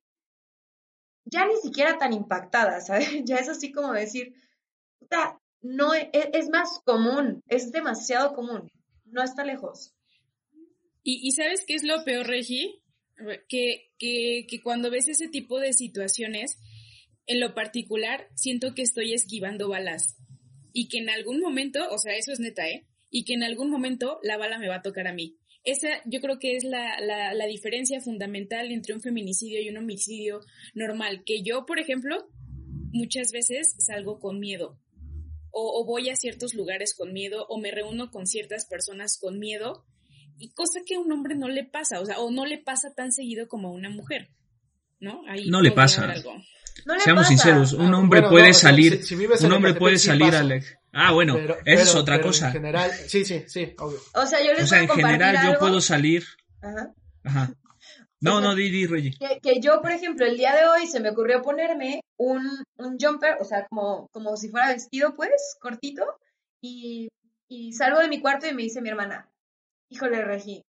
[1.26, 3.08] ya ni siquiera tan impactada, ¿sabes?
[3.24, 4.34] Ya es así como decir,
[4.98, 8.70] puta, no es, es más común, es demasiado común,
[9.04, 9.94] no está lejos.
[11.04, 12.81] Y, y ¿sabes qué es lo peor, Regi?
[13.48, 16.58] Que, que, que cuando ves ese tipo de situaciones,
[17.26, 20.16] en lo particular, siento que estoy esquivando balas.
[20.72, 22.86] Y que en algún momento, o sea, eso es neta, ¿eh?
[23.10, 25.38] Y que en algún momento la bala me va a tocar a mí.
[25.64, 29.76] Esa yo creo que es la, la, la diferencia fundamental entre un feminicidio y un
[29.76, 30.40] homicidio
[30.74, 31.22] normal.
[31.24, 32.26] Que yo, por ejemplo,
[32.92, 34.80] muchas veces salgo con miedo.
[35.50, 39.38] O, o voy a ciertos lugares con miedo, o me reúno con ciertas personas con
[39.38, 39.84] miedo,
[40.38, 42.92] y cosa que a un hombre no le pasa, o sea, o no le pasa
[42.94, 44.28] tan seguido como a una mujer,
[45.00, 45.22] ¿no?
[45.28, 46.04] Ahí No le pasa.
[46.10, 46.34] algo.
[46.86, 47.28] No le Seamos pasa.
[47.30, 50.06] sinceros, un Ah, hombre bueno, puede no, salir, si- si vives un hombre puede sí
[50.06, 50.40] salir, pasa.
[50.40, 50.74] Alex.
[50.92, 52.46] Ah, bueno, Pero- esa pero- es otra cosa.
[52.46, 53.98] En general, sí, sí, sí, obvio.
[54.14, 56.24] O sea, yo les O sea, en general yo puedo salir,
[56.62, 56.92] Ajá.
[57.24, 57.54] ajá,
[58.20, 59.16] No, no, di, di, Reggie.
[59.18, 62.96] Que, que yo, por ejemplo, el día de hoy se me ocurrió ponerme un, un
[62.96, 66.04] jumper, o sea, como, como si fuera vestido, pues, cortito,
[66.60, 67.08] y,
[67.48, 69.28] y salgo de mi cuarto y me dice mi hermana,
[69.92, 70.64] híjole, Regi,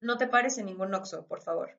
[0.00, 1.76] no te pares en ningún oxo, por favor.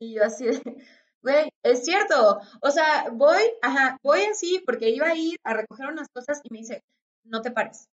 [0.00, 0.60] Y yo así de,
[1.22, 5.86] güey, es cierto, o sea, voy, ajá, voy así porque iba a ir a recoger
[5.86, 6.82] unas cosas y me dice,
[7.24, 7.88] no te pares.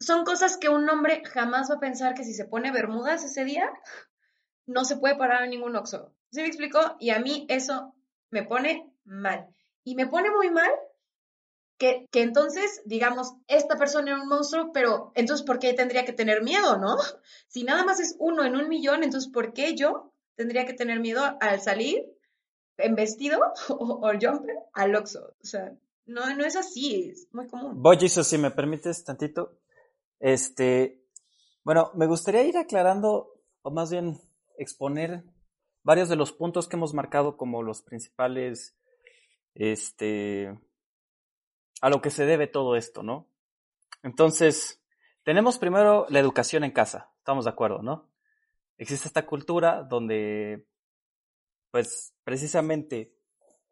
[0.00, 3.44] Son cosas que un hombre jamás va a pensar que si se pone bermudas ese
[3.44, 3.70] día,
[4.66, 6.12] no se puede parar en ningún oxo.
[6.32, 6.96] ¿Sí me explicó?
[6.98, 7.94] Y a mí eso
[8.30, 9.46] me pone mal.
[9.84, 10.70] Y me pone muy mal
[11.82, 16.42] que, entonces, digamos, esta persona era un monstruo, pero entonces, ¿por qué tendría que tener
[16.42, 16.96] miedo, no?
[17.48, 21.00] Si nada más es uno en un millón, entonces, ¿por qué yo tendría que tener
[21.00, 22.06] miedo al salir
[22.78, 25.34] en vestido o, jumper al oxo?
[25.42, 27.82] O sea, no, no es así, es muy común.
[27.82, 29.58] Voy, Jesus, si me permites tantito.
[30.20, 31.04] Este,
[31.64, 34.20] bueno, me gustaría ir aclarando, o más bien
[34.56, 35.24] exponer
[35.82, 38.78] varios de los puntos que hemos marcado como los principales,
[39.54, 40.56] este,
[41.82, 43.28] a lo que se debe todo esto, ¿no?
[44.04, 44.80] Entonces,
[45.24, 48.08] tenemos primero la educación en casa, estamos de acuerdo, ¿no?
[48.78, 50.64] Existe esta cultura donde,
[51.72, 53.14] pues, precisamente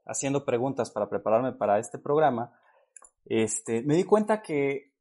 [0.05, 2.53] haciendo preguntas para prepararme para este programa,
[3.27, 4.93] este, me di cuenta que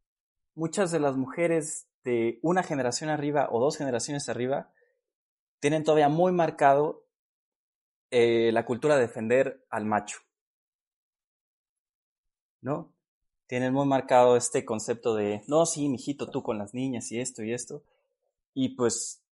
[0.53, 4.71] muchas de las mujeres de una generación arriba o dos generaciones arriba
[5.59, 7.07] tienen todavía muy marcado
[8.11, 10.19] eh, la cultura de defender al macho.
[12.61, 12.93] ¿No?
[13.49, 17.41] Tienen muy marcado este concepto de, no, sí, mijito, tú con las niñas y esto
[17.43, 17.81] y esto.
[18.53, 19.23] Y pues,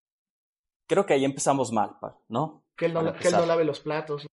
[0.88, 1.92] creo que ahí empezamos mal,
[2.28, 2.64] ¿no?
[2.76, 4.26] Que él no, que él no lave los platos.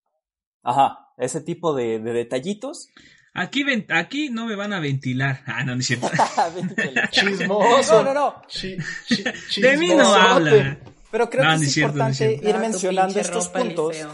[0.63, 2.89] Ajá, ese tipo de, de detallitos.
[3.35, 5.43] Aquí, ven, aquí no me van a ventilar.
[5.47, 6.09] Ah, no, no es cierto.
[7.11, 8.03] Chismoso.
[8.05, 8.43] No, no, no.
[8.47, 9.23] Chi, chi,
[9.61, 10.79] De mí no habla.
[11.11, 13.49] Pero creo No, que no es, es cierto, no es importante ir Ah, mencionando estos
[13.49, 13.97] puntos.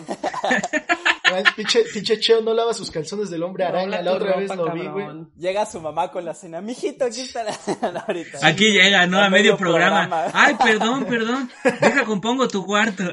[1.56, 4.00] Pinche, pinche Cheo no lava sus calzones del hombre araña.
[4.02, 5.06] La otra vez lo vi, güey.
[5.36, 6.60] Llega su mamá con la cena.
[6.60, 8.38] Mijito, aquí está la cena ahorita.
[8.46, 9.18] Aquí llega, ¿no?
[9.18, 10.08] A A medio medio programa.
[10.08, 10.30] programa.
[10.34, 11.50] Ay, perdón, perdón.
[11.80, 13.04] Deja, compongo tu cuarto.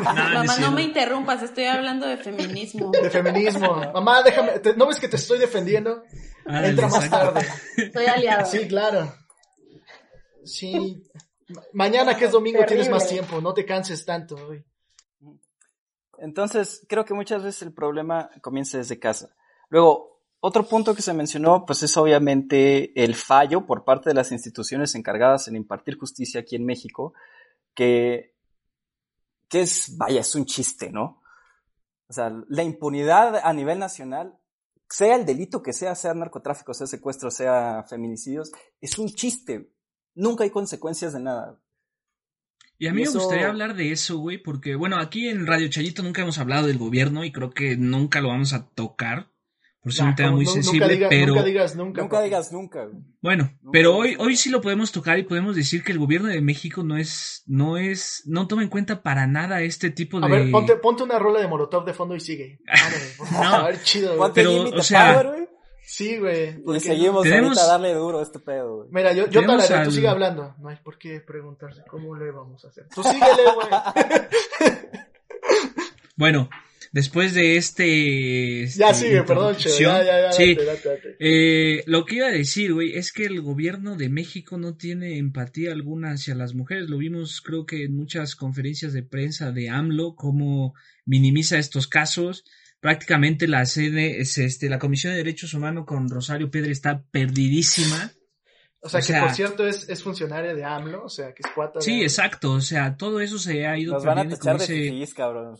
[0.00, 2.90] No, Mamá, no me interrumpas, estoy hablando de feminismo.
[2.92, 3.74] De feminismo.
[3.92, 4.58] Mamá, déjame.
[4.60, 6.02] te- ¿No ves que te estoy defendiendo?
[6.46, 7.32] Ándale, Entra más exacto.
[7.34, 7.48] tarde.
[7.92, 8.46] Soy aliado.
[8.46, 9.12] Sí, claro.
[10.44, 11.02] Sí.
[11.48, 13.40] Ma- Mañana que es domingo tienes más tiempo.
[13.40, 14.64] No te canses tanto, güey.
[16.20, 19.34] Entonces, creo que muchas veces el problema comienza desde casa.
[19.68, 24.32] Luego, otro punto que se mencionó, pues es obviamente el fallo por parte de las
[24.32, 27.12] instituciones encargadas en impartir justicia aquí en México,
[27.74, 28.34] que,
[29.48, 31.22] que es, vaya, es un chiste, ¿no?
[32.08, 34.38] O sea, la impunidad a nivel nacional,
[34.88, 39.72] sea el delito que sea, sea narcotráfico, sea secuestro, sea feminicidios, es un chiste.
[40.14, 41.60] Nunca hay consecuencias de nada.
[42.80, 45.68] Y a mí Y me gustaría hablar de eso, güey, porque, bueno, aquí en Radio
[45.68, 49.28] Chayito nunca hemos hablado del gobierno y creo que nunca lo vamos a tocar,
[49.82, 51.26] por ser Ya, un tema muy sensible, nunca, digas, pero...
[51.26, 52.00] nunca digas nunca.
[52.00, 52.84] Nunca digas nunca.
[52.86, 53.02] güey.
[53.20, 56.28] Bueno, Nunca pero hoy, hoy sí lo podemos tocar y podemos decir que el gobierno
[56.28, 60.24] de México no es, no es, no toma en cuenta para nada este tipo de...
[60.24, 62.60] A ver, ponte, ponte una rola de Molotov de fondo y sigue.
[63.30, 63.42] No.
[63.42, 64.30] A ver, chido, güey.
[64.34, 65.48] Pero, o sea, Power, güey.
[65.92, 66.56] Sí, güey.
[66.62, 68.88] Porque- seguimos Tenemos- ahorita a darle duro a este pedo, güey.
[68.92, 70.54] Mira, yo, yo tararé, tú al- sigue hablando.
[70.60, 72.86] No hay por qué preguntarse cómo le vamos a hacer.
[72.94, 73.68] Tú síguele, güey.
[76.16, 76.50] Bueno,
[76.92, 78.66] después de este...
[78.68, 79.70] ya este, sigue, perdón, che.
[79.70, 80.32] Ya, ya, ya.
[80.32, 81.16] sí, date, date, date.
[81.18, 85.18] Eh, lo que iba a decir, güey, es que el gobierno de México no tiene
[85.18, 86.88] empatía alguna hacia las mujeres.
[86.90, 90.74] Lo vimos, creo que en muchas conferencias de prensa de AMLO, cómo
[91.06, 92.44] minimiza estos casos.
[92.80, 98.10] Prácticamente la sede, es este, la Comisión de Derechos Humanos con Rosario Pedre está perdidísima.
[98.80, 101.42] O sea, o que sea- por cierto es, es funcionaria de AMLO, o sea, que
[101.44, 102.02] es cuata Sí, AMLO.
[102.04, 102.52] exacto.
[102.52, 104.90] O sea, todo eso se ha ido Nos van a perdiendo, tachar como de dice-
[104.92, 105.56] fifís, cabrón.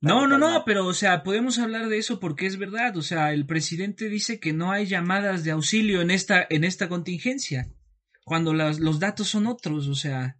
[0.00, 3.32] No, no, no, pero o sea, podemos hablar de eso porque es verdad, o sea,
[3.32, 7.68] el presidente dice que no hay llamadas de auxilio en esta en esta contingencia,
[8.24, 10.38] cuando las- los datos son otros, o sea,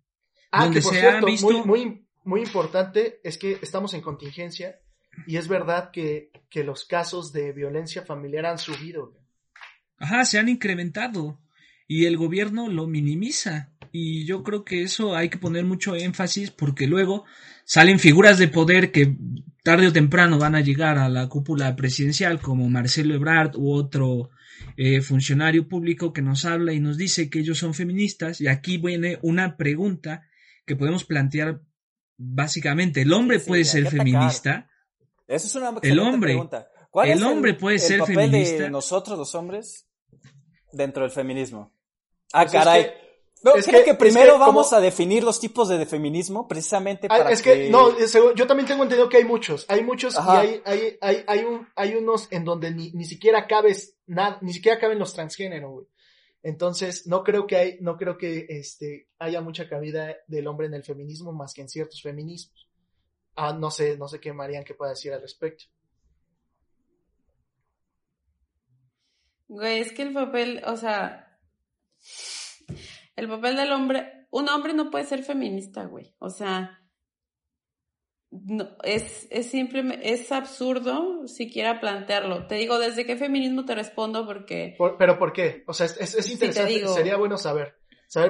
[0.51, 3.95] Ah, donde que por se cierto, ha visto muy, muy, muy importante es que estamos
[3.95, 4.81] en contingencia
[5.27, 9.18] y es verdad que, que los casos de violencia familiar han subido.
[9.98, 11.40] Ajá, se han incrementado
[11.87, 13.72] y el gobierno lo minimiza.
[13.92, 17.25] Y yo creo que eso hay que poner mucho énfasis porque luego
[17.64, 19.16] salen figuras de poder que
[19.62, 24.31] tarde o temprano van a llegar a la cúpula presidencial como Marcelo Ebrard u otro
[24.77, 28.40] eh, funcionario público que nos habla y nos dice que ellos son feministas.
[28.40, 30.22] Y aquí viene una pregunta
[30.64, 31.61] que podemos plantear
[32.16, 33.03] básicamente.
[33.03, 34.70] ¿El hombre Sí, puede ser feminista?
[35.27, 36.31] Esa es una El excelente hombre.
[36.33, 36.69] pregunta.
[36.91, 38.63] ¿Cuál El es hombre puede el ser papel feminista.
[38.65, 39.89] de nosotros los hombres
[40.73, 41.73] dentro del feminismo?
[42.33, 42.83] Ah, Pues es caray.
[42.85, 43.03] que-
[43.45, 45.77] No, Es creo que, que- es primero que vamos como- a definir los tipos de,
[45.77, 49.67] de feminismo precisamente para es que, no, es- yo también tengo entendido que hay muchos,
[49.69, 50.45] hay muchos Ajá.
[50.45, 54.39] y hay, hay, hay, hay, un, hay unos en donde ni, ni siquiera cabes nada,
[54.43, 55.87] ni siquiera caben los transgénero, güey.
[56.45, 60.75] Entonces, no creo que hay, no creo que este haya mucha cabida del hombre en
[60.75, 62.69] el feminismo más que en ciertos feminismos.
[63.35, 65.64] Ah, no sé, no sé qué Marian que pueda decir al respecto.
[69.49, 71.38] Güey, es que el papel, o sea,
[73.16, 76.14] el papel del hombre, un hombre no puede ser feminista, güey.
[76.18, 76.79] O sea,
[78.31, 82.47] no, es, es simplemente, es absurdo siquiera plantearlo.
[82.47, 84.25] Te digo, ¿desde qué feminismo te respondo?
[84.25, 85.64] Porque Por- pero ¿por qué?
[85.66, 86.95] O sea, es, es- es te interesante, digo.
[86.95, 87.77] sería bueno saber.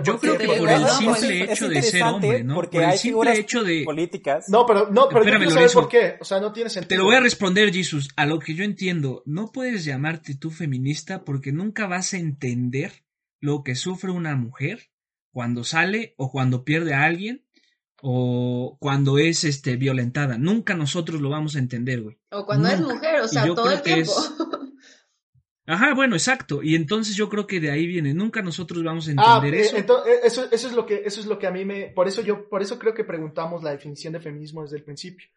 [0.05, 2.55] Yo creo que por el simple hecho de ser hombre, ¿no?
[2.55, 3.83] porque Por el simple hecho de...
[4.49, 5.81] No, pero, no, pero Espérame, yo quiero saber Lorenzo.
[5.81, 6.17] por qué.
[6.21, 6.89] O sea, no tiene sentido.
[6.89, 9.23] Te lo voy a responder, Jesus, a lo que yo entiendo.
[9.27, 12.93] No puedes llamarte tú feminista porque nunca vas a entender
[13.41, 14.91] lo que sufre una mujer
[15.33, 17.45] cuando sale o cuando pierde a alguien
[18.01, 20.39] o cuando es este violentada.
[20.39, 22.19] Nunca nosotros lo vamos a entender, güey.
[22.31, 24.13] O cuando es mujer, o sea, todo el tiempo.
[24.13, 24.33] es-
[25.67, 26.63] Ajá, bueno, exacto.
[26.63, 28.13] Y entonces yo creo que de ahí viene.
[28.15, 29.77] Nunca nosotros vamos a Ah, entender eh, eso.
[29.77, 32.09] ento- eh, eso, eso es lo que, eso es lo que a mí me, por
[32.09, 35.29] eso yo, por eso creo que preguntamos la definición de feminismo desde el principio.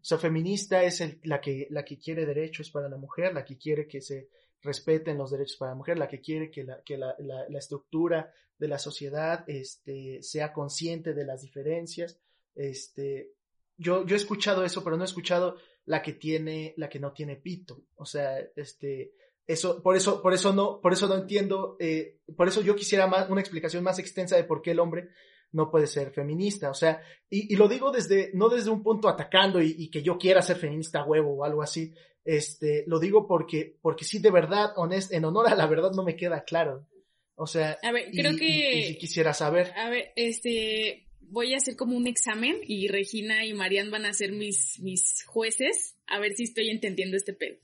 [0.00, 3.44] O sea, feminista es el- la que, la que quiere derechos para la mujer, la
[3.44, 4.28] que quiere que se
[4.62, 7.58] respeten los derechos para la mujer, la que quiere que la, que la, la- la
[7.58, 12.18] estructura de la sociedad, este, sea consciente de las diferencias.
[12.56, 13.30] Este,
[13.76, 17.12] yo, yo he escuchado eso, pero no he escuchado la que tiene, la que no
[17.12, 17.84] tiene pito.
[17.94, 19.12] O sea, este,
[19.48, 23.08] eso, por eso, por eso no, por eso no entiendo, eh, por eso yo quisiera
[23.08, 25.08] más, una explicación más extensa de por qué el hombre
[25.50, 26.70] no puede ser feminista.
[26.70, 30.02] O sea, y, y lo digo desde, no desde un punto atacando y, y que
[30.02, 31.92] yo quiera ser feminista huevo o algo así.
[32.24, 36.04] Este, lo digo porque, porque sí, de verdad, honest, en honor a la verdad no
[36.04, 36.86] me queda claro.
[37.34, 39.72] O sea, A ver, creo y- que- quisiera saber.
[39.76, 44.12] A ver, este, voy a hacer como un examen y Regina y Marian van a
[44.12, 47.56] ser mis, mis jueces, a ver si estoy entendiendo este pedo.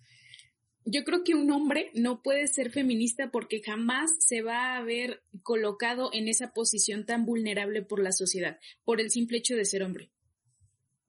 [0.87, 5.23] Yo creo que un hombre no puede ser feminista porque jamás se va a ver
[5.43, 9.83] colocado en esa posición tan vulnerable por la sociedad, por el simple hecho de ser
[9.83, 10.11] hombre.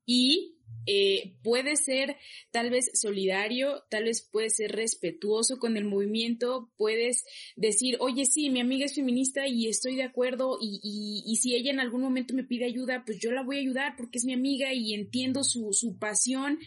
[0.06, 0.56] Y
[0.88, 2.16] eh, puede ser
[2.52, 8.50] tal vez solidario, tal vez puede ser respetuoso con el movimiento, puedes decir, oye, sí,
[8.50, 12.02] mi amiga es feminista y estoy de acuerdo y, y, y si ella en algún
[12.02, 14.94] momento me pide ayuda, pues yo la voy a ayudar porque es mi amiga y
[14.94, 16.60] entiendo su, su pasión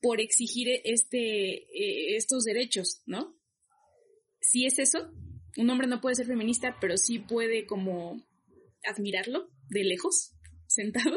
[0.00, 3.36] por exigir este, eh, estos derechos, ¿no?
[4.40, 5.10] Si es eso,
[5.56, 8.26] un hombre no puede ser feminista, pero sí puede como
[8.84, 10.32] admirarlo de lejos,
[10.66, 11.16] sentado,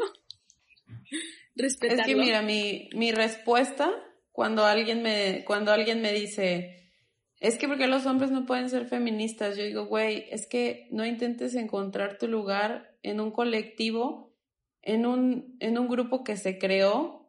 [1.54, 2.02] respetarlo.
[2.02, 3.92] Es que mira, mi, mi respuesta
[4.34, 6.90] cuando alguien me, cuando alguien me dice,
[7.38, 11.06] es que porque los hombres no pueden ser feministas, yo digo, güey, es que no
[11.06, 14.34] intentes encontrar tu lugar en un colectivo,
[14.82, 17.23] en un, en un grupo que se creó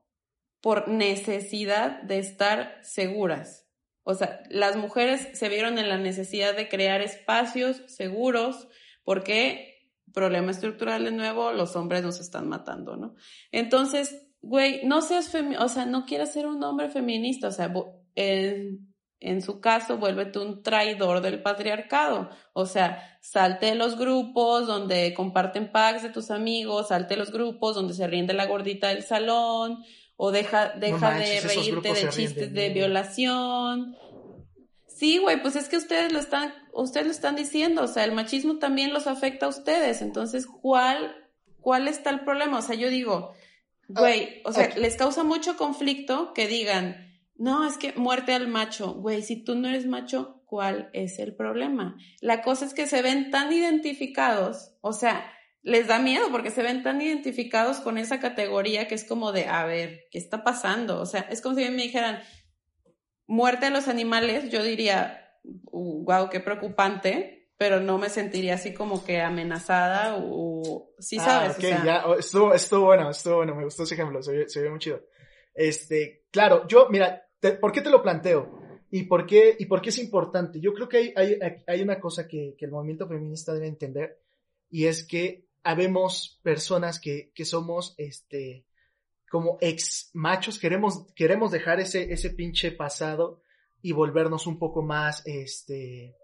[0.66, 3.68] por necesidad de estar seguras.
[4.02, 8.68] O sea, las mujeres se vieron en la necesidad de crear espacios seguros
[9.04, 13.14] porque problema estructural de nuevo, los hombres nos están matando, ¿no?
[13.52, 17.72] Entonces, güey, no seas femi o sea, no quieras ser un hombre feminista, o sea,
[18.16, 24.66] en, en su caso, vuélvete un traidor del patriarcado, o sea, salte de los grupos
[24.66, 28.48] donde comparten packs de tus amigos, salte de los grupos donde se ríen de la
[28.48, 29.84] gordita del salón,
[30.18, 33.96] o deja, deja manches, de reírte de chistes de violación.
[34.88, 38.14] Sí, güey, pues es que ustedes lo están, ustedes lo están diciendo, o sea, el
[38.14, 41.16] machismo también los afecta a ustedes, entonces, ¿cuál,
[41.60, 42.60] cuál está el problema?
[42.60, 43.34] O sea, yo digo,
[43.90, 48.94] güey, o sea, les causa mucho conflicto que digan, no, es que muerte al macho,
[48.94, 51.98] güey, si tú no eres macho, ¿cuál es el problema?
[52.22, 55.30] La cosa es que se ven tan identificados, o sea,
[55.66, 59.46] les da miedo porque se ven tan identificados con esa categoría que es como de,
[59.48, 61.02] a ver, ¿qué está pasando?
[61.02, 62.20] O sea, es como si me dijeran,
[63.26, 69.04] muerte a los animales, yo diría, wow, qué preocupante, pero no me sentiría así como
[69.04, 73.38] que amenazada o, sí sabes, Ah, ok, o sea, ya, oh, estuvo, estuvo bueno, estuvo
[73.38, 75.02] bueno, me gustó ese ejemplo, se ve, se ve muy chido.
[75.56, 78.60] Este, claro, yo, mira, te- ¿por qué te lo planteo?
[78.92, 80.60] ¿Y por qué, y por qué es importante?
[80.60, 84.22] Yo creo que hay, hay, hay una cosa que, que el movimiento feminista debe entender,
[84.70, 88.66] y es que habemos personas que, que somos, este,
[89.30, 93.42] como ex machos, queremos, queremos dejar ese, ese pinche pasado
[93.82, 96.16] y volvernos un poco más, este,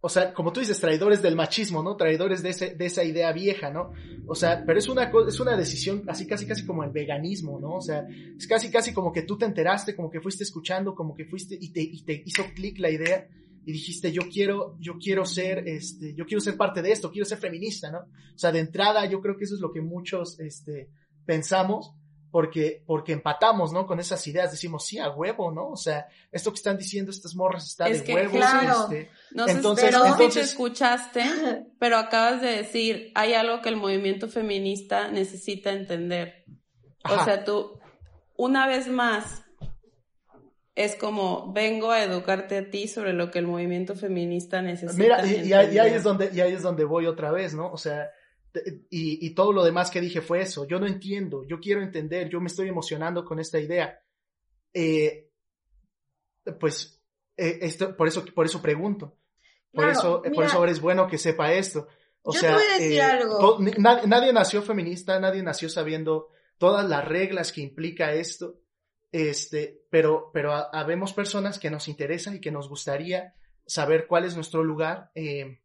[0.00, 1.96] o sea, como tú dices, traidores del machismo, ¿no?
[1.96, 3.90] Traidores de, ese, de esa idea vieja, ¿no?
[4.26, 7.74] O sea, pero es una, es una decisión así casi casi como el veganismo, ¿no?
[7.76, 8.06] O sea,
[8.36, 11.58] es casi casi como que tú te enteraste, como que fuiste escuchando, como que fuiste
[11.60, 13.28] y te, y te hizo clic la idea
[13.64, 17.26] y dijiste, yo quiero, yo quiero ser, este, yo quiero ser parte de esto, quiero
[17.26, 17.98] ser feminista, ¿no?
[17.98, 20.90] O sea, de entrada yo creo que eso es lo que muchos, este,
[21.26, 21.94] pensamos,
[22.30, 23.86] porque, porque empatamos, ¿no?
[23.86, 25.70] Con esas ideas, decimos, sí, a huevo, ¿no?
[25.70, 28.82] O sea, esto que están diciendo estas morras está Es de que, huevos, claro.
[28.84, 31.22] este, No sé, entonces, pero si te entonces, escuchaste,
[31.78, 36.44] pero acabas de decir, hay algo que el movimiento feminista necesita entender.
[37.04, 37.80] O sea, tú,
[38.36, 39.42] una vez más,
[40.84, 45.26] es como, vengo a educarte a ti sobre lo que el movimiento feminista necesita Mira,
[45.26, 45.94] y, y ahí, y ahí entender.
[45.94, 47.70] es donde, y ahí es donde voy otra vez, ¿no?
[47.72, 48.10] O sea,
[48.90, 50.66] y, y todo lo demás que dije fue eso.
[50.66, 54.00] Yo no entiendo, yo quiero entender, yo me estoy emocionando con esta idea.
[54.74, 55.28] Eh,
[56.58, 57.00] pues,
[57.36, 59.16] eh, esto, por eso, por eso pregunto.
[59.72, 60.46] Por Claro, eso, por mira.
[60.46, 61.86] eso ahora es bueno que sepa esto.
[62.22, 63.58] O Yo te sea, voy a decir eh, algo.
[64.06, 66.28] nadie nació feminista, nadie nació sabiendo
[66.58, 68.59] todas las reglas que implica esto.
[69.12, 73.34] Este, pero, pero ha- habemos personas que nos interesan y que nos gustaría
[73.66, 75.60] saber cuál es nuestro lugar eh,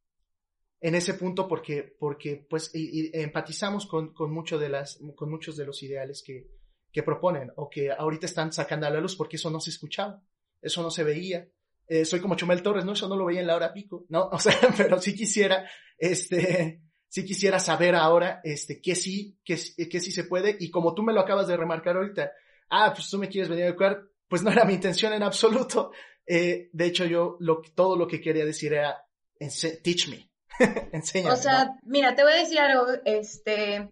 [0.81, 5.29] en ese punto porque, porque pues, y- y empatizamos con, con, mucho de las, con
[5.29, 6.47] muchos de los ideales que,
[6.91, 10.21] que proponen o que ahorita están sacando a la luz porque eso no se escuchaba,
[10.61, 11.47] eso no se veía.
[11.87, 12.93] Eh, soy como Chumel Torres, ¿no?
[12.93, 14.29] Eso no lo veía en la hora pico, ¿no?
[14.31, 15.69] O sea, pero sí quisiera,
[15.99, 19.55] este, sí quisiera saber ahora, este, que sí, que,
[19.89, 22.31] que sí se puede y como tú me lo acabas de remarcar ahorita,
[22.69, 25.91] ah, pues tú me quieres venir a educar, pues no era mi intención en absoluto.
[26.25, 29.05] Eh, de hecho, yo lo, todo lo que quería decir era,
[29.37, 30.29] teach me,
[30.91, 31.33] enséñame.
[31.33, 31.79] O sea, ¿no?
[31.83, 33.89] mira, te voy a decir algo, este,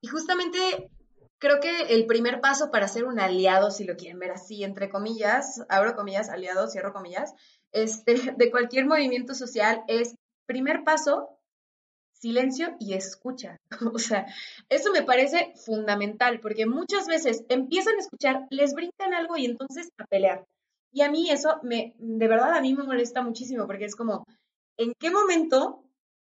[0.00, 0.90] y justamente
[1.38, 4.88] creo que el primer paso para ser un aliado, si lo quieren ver así, entre
[4.88, 7.34] comillas, abro comillas, aliado, cierro comillas,
[7.72, 10.14] este, de cualquier movimiento social es,
[10.46, 11.35] primer paso,
[12.20, 13.60] silencio y escucha.
[13.94, 14.26] O sea,
[14.68, 19.90] eso me parece fundamental, porque muchas veces empiezan a escuchar, les brincan algo y entonces
[19.98, 20.44] a pelear.
[20.92, 24.24] Y a mí eso me, de verdad a mí me molesta muchísimo, porque es como,
[24.78, 25.84] ¿en qué momento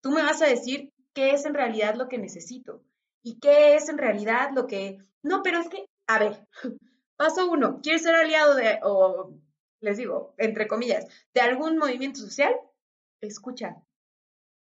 [0.02, 2.82] tú me vas a decir qué es en realidad lo que necesito?
[3.24, 4.98] ¿Y qué es en realidad lo que...
[5.22, 6.48] No, pero es que, a ver,
[7.18, 9.34] paso uno, ¿quieres ser aliado de, o
[9.82, 12.56] les digo, entre comillas, de algún movimiento social?
[13.22, 13.76] Escucha.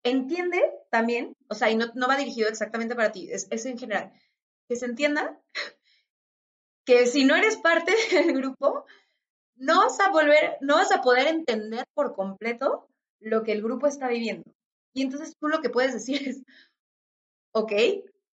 [0.04, 3.78] Entiende también, o sea, y no, no va dirigido exactamente para ti, es, es en
[3.78, 4.12] general,
[4.68, 5.40] que se entienda
[6.84, 8.84] que si no eres parte del grupo,
[9.56, 12.88] no vas a volver, no vas a poder entender por completo
[13.20, 14.52] lo que el grupo está viviendo.
[14.92, 16.42] Y entonces tú lo que puedes decir es,
[17.52, 17.72] ok,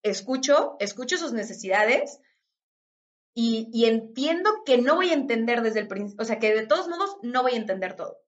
[0.03, 2.19] escucho, escucho sus necesidades
[3.33, 6.67] y, y entiendo que no voy a entender desde el principio, o sea, que de
[6.67, 8.19] todos modos no voy a entender todo.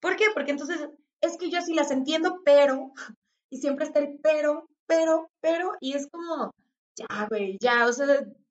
[0.00, 0.26] ¿Por qué?
[0.32, 0.88] Porque entonces
[1.22, 2.92] es que yo sí las entiendo, pero,
[3.50, 6.52] y siempre está el pero, pero, pero, y es como,
[6.96, 8.06] ya, güey, ya, o sea,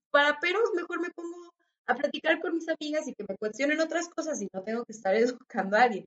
[0.10, 1.54] para peros mejor me pongo
[1.86, 4.94] a platicar con mis amigas y que me cuestionen otras cosas y no tengo que
[4.94, 6.06] estar educando a alguien.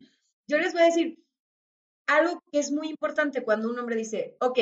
[0.49, 1.19] Yo les voy a decir
[2.07, 4.59] algo que es muy importante cuando un hombre dice, ok,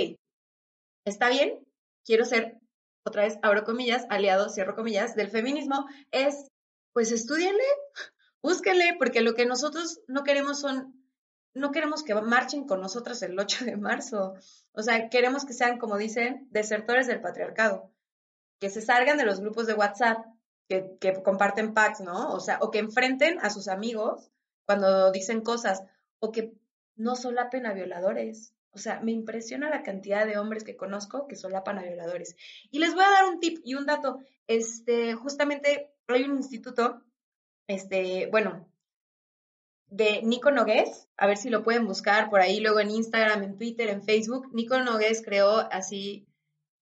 [1.04, 1.58] está bien,
[2.04, 2.58] quiero ser,
[3.04, 6.48] otra vez abro comillas, aliado, cierro comillas, del feminismo, es,
[6.92, 7.64] pues estudienle,
[8.42, 11.01] búsquenle, porque lo que nosotros no queremos son,
[11.54, 14.34] no queremos que marchen con nosotras el 8 de marzo.
[14.72, 17.90] O sea, queremos que sean, como dicen, desertores del patriarcado,
[18.58, 20.24] que se salgan de los grupos de WhatsApp,
[20.68, 22.32] que, que comparten packs, ¿no?
[22.32, 24.30] O sea, o que enfrenten a sus amigos
[24.64, 25.82] cuando dicen cosas,
[26.20, 26.52] o que
[26.96, 28.54] no solapen a violadores.
[28.70, 32.36] O sea, me impresiona la cantidad de hombres que conozco que solapan a violadores.
[32.70, 34.20] Y les voy a dar un tip y un dato.
[34.46, 37.02] Este, justamente hay un instituto,
[37.66, 38.66] este, bueno,
[39.92, 43.58] de Nico Nogués, a ver si lo pueden buscar por ahí, luego en Instagram, en
[43.58, 44.48] Twitter, en Facebook.
[44.54, 46.26] Nico Nogués creó así,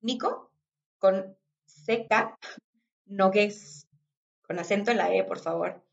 [0.01, 0.53] Nico,
[1.01, 1.37] con
[1.67, 2.39] CK,
[3.07, 3.89] Nogués,
[4.43, 5.85] con acento en la E, por favor.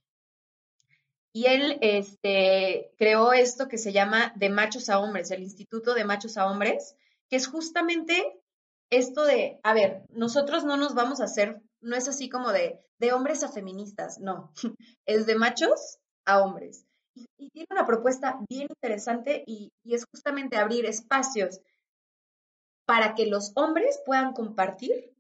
[1.33, 6.05] Y él este, creó esto que se llama de machos a hombres, el Instituto de
[6.05, 6.95] Machos a Hombres,
[7.29, 8.39] que es justamente
[8.91, 12.79] esto de, a ver, nosotros no nos vamos a hacer, no es así como de,
[12.99, 14.53] de hombres a feministas, no,
[15.07, 16.86] es de machos a hombres.
[17.37, 21.61] Y, tiene una propuesta bien interesante y, y es justamente abrir espacios
[22.85, 25.13] para que los hombres puedan compartir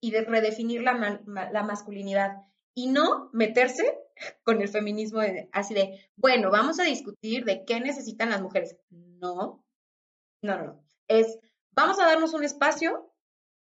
[0.00, 2.42] y de redefinir la, la masculinidad
[2.74, 3.98] y no meterse
[4.44, 8.76] con el feminismo de- así de, bueno, vamos a discutir de qué necesitan las mujeres.
[8.90, 9.64] No,
[10.42, 10.84] no, no, no.
[11.08, 11.38] Es,
[11.72, 13.10] vamos a darnos un espacio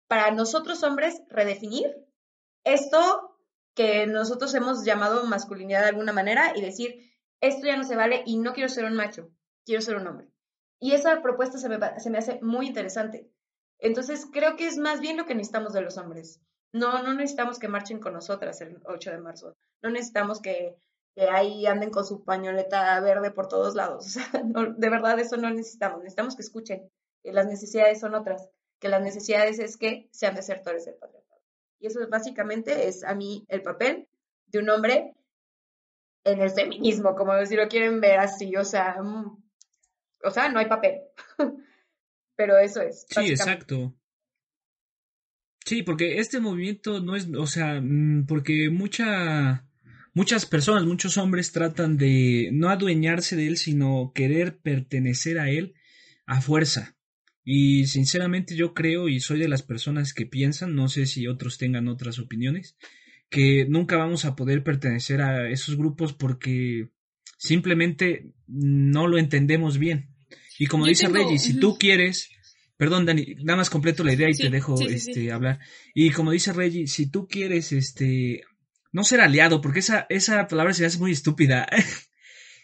[0.08, 1.96] para nosotros hombres redefinir
[2.64, 3.38] esto
[3.76, 7.09] que nosotros hemos llamado masculinidad de alguna manera y decir,
[7.42, 9.30] esto ya no se vale y no quiero ser un macho,
[9.66, 10.30] quiero ser un hombre.
[10.80, 13.30] Y esa propuesta se me, se me hace muy interesante.
[13.80, 16.42] Entonces, creo que es más bien lo que necesitamos de los hombres.
[16.72, 19.56] No, no necesitamos que marchen con nosotras el 8 de marzo.
[19.82, 20.76] No necesitamos que,
[21.16, 24.06] que ahí anden con su pañoleta verde por todos lados.
[24.06, 24.30] O sea,
[24.78, 26.00] de verdad eso no necesitamos.
[26.00, 26.90] Necesitamos que escuchen
[27.24, 31.42] que las necesidades son otras, que las necesidades es que sean desertores del patriarcado.
[31.80, 34.08] Y eso básicamente es a mí el papel
[34.48, 35.16] de un hombre
[36.32, 39.38] en el feminismo, como si lo quieren ver así, o sea, mm,
[40.24, 41.00] o sea, no hay papel.
[42.36, 43.06] Pero eso es.
[43.10, 43.96] Sí, exacto.
[45.66, 49.68] Sí, porque este movimiento no es, o sea, mm, porque mucha,
[50.14, 55.76] muchas personas, muchos hombres tratan de no adueñarse de él, sino querer pertenecer a él
[56.26, 56.96] a fuerza.
[57.44, 61.58] Y sinceramente yo creo y soy de las personas que piensan, no sé si otros
[61.58, 62.78] tengan otras opiniones,
[63.30, 66.90] que nunca vamos a poder pertenecer a esos grupos porque
[67.38, 70.10] simplemente no lo entendemos bien.
[70.58, 72.30] Y como dice Reggie, si tú quieres,
[72.76, 75.60] perdón Dani, nada más completo la idea y te dejo este hablar.
[75.94, 78.44] Y como dice Reggie, si tú quieres este
[78.92, 81.68] no ser aliado, porque esa, esa palabra se hace muy estúpida.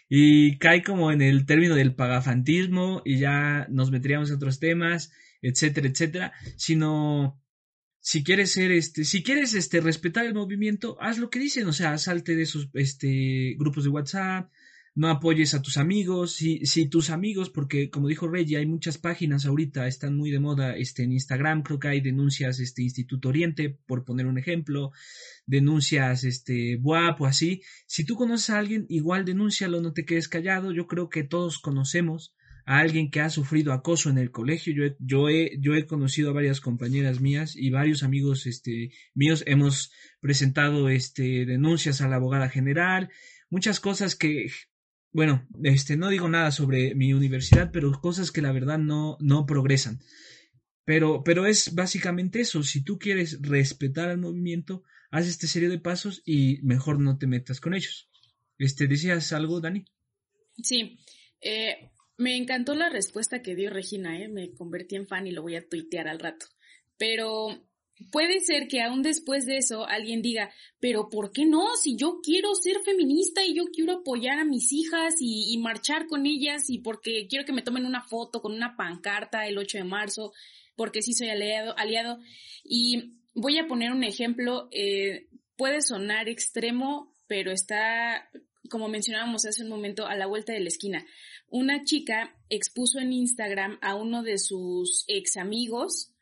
[0.08, 5.12] y cae como en el término del pagafantismo y ya nos meteríamos en otros temas,
[5.42, 7.40] etcétera, etcétera, sino
[8.08, 11.72] si quieres ser este, si quieres este respetar el movimiento, haz lo que dicen, o
[11.72, 14.48] sea, salte de esos este grupos de WhatsApp,
[14.94, 18.96] no apoyes a tus amigos, si, si tus amigos, porque como dijo Reggie, hay muchas
[18.96, 23.28] páginas ahorita, están muy de moda, este, en Instagram creo que hay denuncias, este, Instituto
[23.28, 24.92] Oriente, por poner un ejemplo,
[25.44, 30.28] denuncias, este, WAP o así, si tú conoces a alguien, igual denúncialo, no te quedes
[30.28, 32.35] callado, yo creo que todos conocemos
[32.66, 34.74] a alguien que ha sufrido acoso en el colegio.
[34.74, 38.90] Yo he, yo he, yo he conocido a varias compañeras mías y varios amigos este,
[39.14, 39.44] míos.
[39.46, 43.08] Hemos presentado este, denuncias a la abogada general,
[43.48, 44.50] muchas cosas que,
[45.12, 49.46] bueno, este, no digo nada sobre mi universidad, pero cosas que la verdad no, no
[49.46, 50.00] progresan.
[50.84, 52.64] Pero, pero es básicamente eso.
[52.64, 57.28] Si tú quieres respetar al movimiento, haz este serie de pasos y mejor no te
[57.28, 58.10] metas con ellos.
[58.58, 59.84] Este, ¿Decías algo, Dani?
[60.62, 60.98] Sí.
[61.40, 64.28] Eh, me encantó la respuesta que dio Regina, ¿eh?
[64.28, 66.46] me convertí en fan y lo voy a tuitear al rato.
[66.96, 67.66] Pero
[68.10, 70.50] puede ser que aún después de eso alguien diga,
[70.80, 71.74] pero ¿por qué no?
[71.76, 76.26] Si yo quiero ser feminista y yo quiero apoyar a mis hijas y, marchar con
[76.26, 79.84] ellas y porque quiero que me tomen una foto con una pancarta el 8 de
[79.84, 80.32] marzo,
[80.74, 82.18] porque sí soy aliado, aliado.
[82.64, 88.28] Y voy a poner un ejemplo, eh, puede sonar extremo, pero está,
[88.68, 91.04] como mencionábamos hace un momento, a la vuelta de la esquina
[91.48, 96.12] una chica expuso en Instagram a uno de sus ex amigos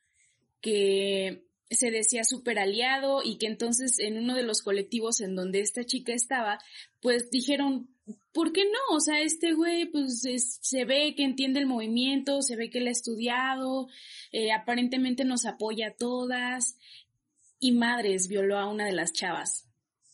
[0.60, 5.60] que se decía súper aliado y que entonces en uno de los colectivos en donde
[5.60, 6.58] esta chica estaba,
[7.00, 7.88] pues dijeron,
[8.32, 8.96] ¿por qué no?
[8.96, 10.22] O sea, este güey pues
[10.60, 13.88] se ve que entiende el movimiento, se ve que él ha estudiado,
[14.30, 16.76] eh, aparentemente nos apoya a todas
[17.58, 19.68] y madres violó a una de las chavas,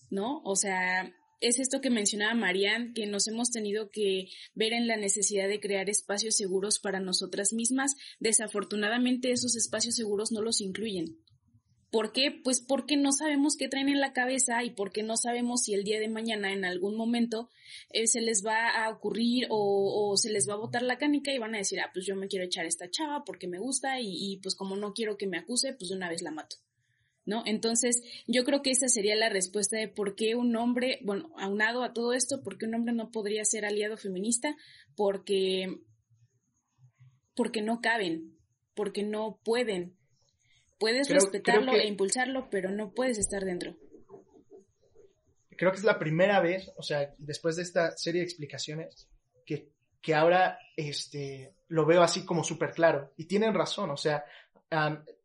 [0.09, 0.41] ¿no?
[0.45, 4.97] O sea, es esto que mencionaba Marianne, que nos hemos tenido que ver en la
[4.97, 7.97] necesidad de crear espacios seguros para nosotras mismas.
[8.19, 11.19] Desafortunadamente esos espacios seguros no los incluyen.
[11.91, 12.31] ¿Por qué?
[12.31, 15.83] Pues porque no sabemos qué traen en la cabeza y porque no sabemos si el
[15.83, 17.51] día de mañana en algún momento
[17.91, 21.39] eh, se les va a ocurrir o, se les va a botar la canica y
[21.39, 24.07] van a decir, ah, pues yo me quiero echar esta chava porque me gusta y,
[24.09, 26.57] y pues como no quiero que me acuse, pues de una vez la mato.
[27.25, 27.43] ¿No?
[27.47, 31.83] Entonces, yo creo que esa sería la respuesta de por qué un hombre, bueno, aunado
[31.83, 34.57] a todo esto, por qué un hombre no podría ser aliado feminista,
[34.97, 35.81] porque,
[37.35, 38.37] porque no caben,
[38.75, 39.97] porque no pueden.
[40.79, 43.77] Puedes respetarlo e impulsarlo, pero no puedes estar dentro.
[45.51, 49.11] Creo que es la primera vez, o sea, después de esta serie de explicaciones,
[49.45, 49.69] que,
[50.01, 53.13] que ahora este, lo veo así como súper claro.
[53.19, 54.25] Y tienen razón, o sea,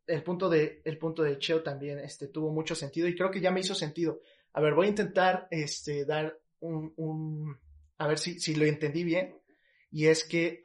[0.06, 3.40] el punto de, el punto de Cheo también este, tuvo mucho sentido y creo que
[3.40, 4.20] ya me hizo sentido.
[4.52, 7.58] A ver, voy a intentar este, dar un, un
[7.98, 9.38] a ver si, si, lo entendí bien,
[9.90, 10.60] y es que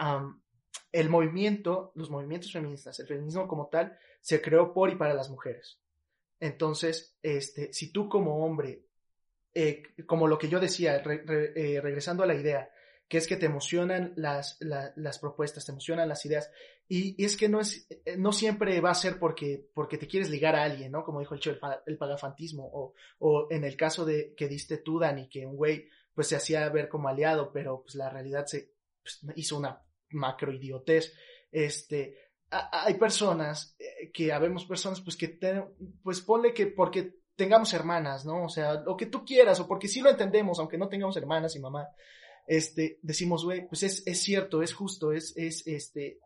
[0.91, 5.29] el movimiento, los movimientos feministas, el feminismo como tal, se creó por y para las
[5.29, 5.79] mujeres.
[6.39, 8.85] Entonces, este, si tú como hombre,
[9.53, 12.69] eh, como lo que yo decía, eh, regresando a la idea,
[13.11, 16.49] que es que te emocionan las, las propuestas, te emocionan las ideas.
[16.87, 20.29] Y, es que no, es, eh, no siempre va a ser porque, porque te quieres
[20.29, 21.03] ligar a alguien, ¿no?
[21.03, 21.41] Como dijo el,
[21.87, 22.63] el, pagafantismo.
[22.71, 26.37] O, o en el caso de que diste tú, Dani, que un güey pues se
[26.37, 31.13] hacía ver como aliado, pero pues la realidad se pues, hizo una macro idiotez.
[31.51, 32.15] Este,
[32.49, 35.37] hay personas eh, que habemos personas pues que
[36.01, 38.45] pues ponle que porque tengamos hermanas, ¿no?
[38.45, 41.57] O sea, lo que tú quieras, o porque sí lo entendemos, aunque no tengamos hermanas
[41.57, 41.89] y mamá,
[42.51, 46.19] este, decimos, güey, pues es, es cierto, es justo, es, es, este,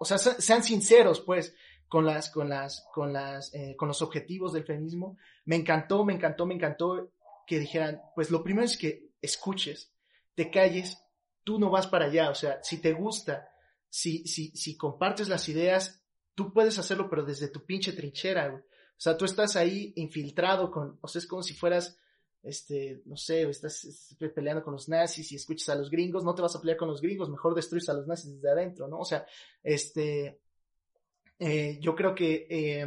[0.00, 1.54] o sea, sean sinceros, pues,
[1.86, 5.16] con las, con las, con las, eh, con los objetivos del feminismo.
[5.44, 7.12] Me encantó, me encantó, me encantó
[7.46, 9.92] que dijeran, pues lo primero es que escuches,
[10.34, 11.00] te calles,
[11.44, 12.30] tú no vas para allá.
[12.30, 13.48] O sea, si te gusta,
[13.88, 16.02] si, si, si compartes las ideas,
[16.34, 18.62] tú puedes hacerlo, pero desde tu pinche trinchera, güey.
[18.62, 21.96] O sea, tú estás ahí infiltrado con, o sea, es como si fueras,
[22.42, 26.42] este, no sé, estás peleando con los nazis y escuchas a los gringos, no te
[26.42, 29.00] vas a pelear con los gringos, mejor destruyes a los nazis desde adentro, ¿no?
[29.00, 29.26] O sea,
[29.62, 30.40] este,
[31.38, 32.86] eh, yo creo que, eh,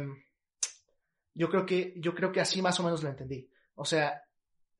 [1.34, 3.48] yo creo que, yo creo que así más o menos lo entendí.
[3.74, 4.22] O sea,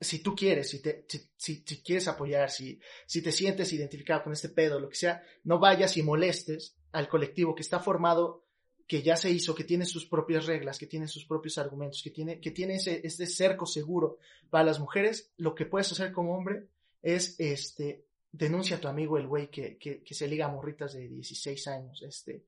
[0.01, 1.07] si tú quieres, si, te,
[1.37, 5.59] si, quieres apoyar, si, si te sientes identificado con este pedo, lo que sea, no
[5.59, 8.47] vayas y molestes al colectivo que está formado,
[8.87, 12.11] que ya se hizo, que tiene sus propias reglas, que tiene sus propios argumentos, que
[12.11, 14.19] tiene, que tiene ese, este cerco seguro
[14.51, 15.33] para las mujeres.
[15.37, 16.67] Lo que puedes hacer como hombre
[17.03, 20.95] es, este, denuncia a tu amigo el güey que, que, que se liga a morritas
[20.95, 22.45] de 16 años, este,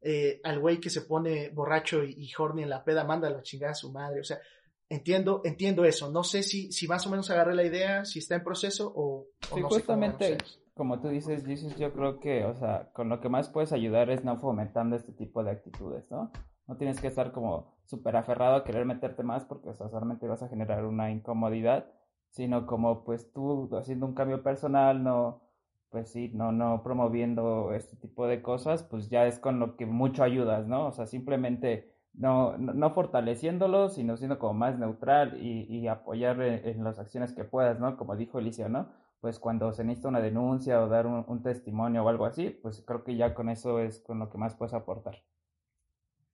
[0.00, 3.42] eh, al güey que se pone borracho y, y horny en la peda, manda la
[3.42, 4.20] chingada a su madre.
[4.20, 4.40] O sea,
[4.88, 6.10] entiendo, entiendo eso.
[6.10, 9.28] No sé si, si más o menos agarré la idea, si está en proceso o,
[9.50, 13.08] o sí, no justamente, sé como tú dices, Jesus, yo creo que, o sea, con
[13.08, 16.30] lo que más puedes ayudar es no fomentando este tipo de actitudes, ¿no?
[16.66, 20.26] No tienes que estar como súper aferrado a querer meterte más porque, o sea, solamente
[20.26, 21.86] vas a generar una incomodidad,
[22.30, 25.42] sino como, pues, tú haciendo un cambio personal, no,
[25.90, 29.86] pues sí, no, no promoviendo este tipo de cosas, pues ya es con lo que
[29.86, 30.88] mucho ayudas, ¿no?
[30.88, 36.82] O sea, simplemente no, no fortaleciéndolo, sino siendo como más neutral y, y apoyar en,
[36.82, 37.96] las acciones que puedas, ¿no?
[37.96, 38.88] Como dijo Alicia, ¿no?
[39.24, 43.02] Pues cuando se necesita una denuncia o dar un, testimonio o algo así, pues creo
[43.02, 45.24] que ya con eso es con lo que más puedes aportar.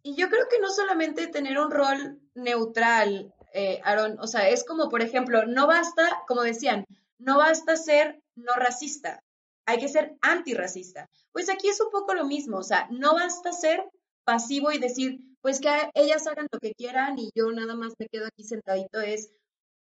[0.02, 4.64] Y yo creo que no solamente tener un rol neutral, eh, Aaron, o sea, es
[4.64, 6.84] como, por ejemplo, no basta, como decían,
[7.20, 9.22] no basta ser no racista
[9.66, 11.08] hay que ser antirracista.
[11.30, 13.84] Pues aquí es un poco lo mismo, o sea, no basta ser
[14.24, 18.08] pasivo y decir, pues que ellas hagan lo que quieran y yo nada más me
[18.08, 19.30] quedo aquí sentadito, es,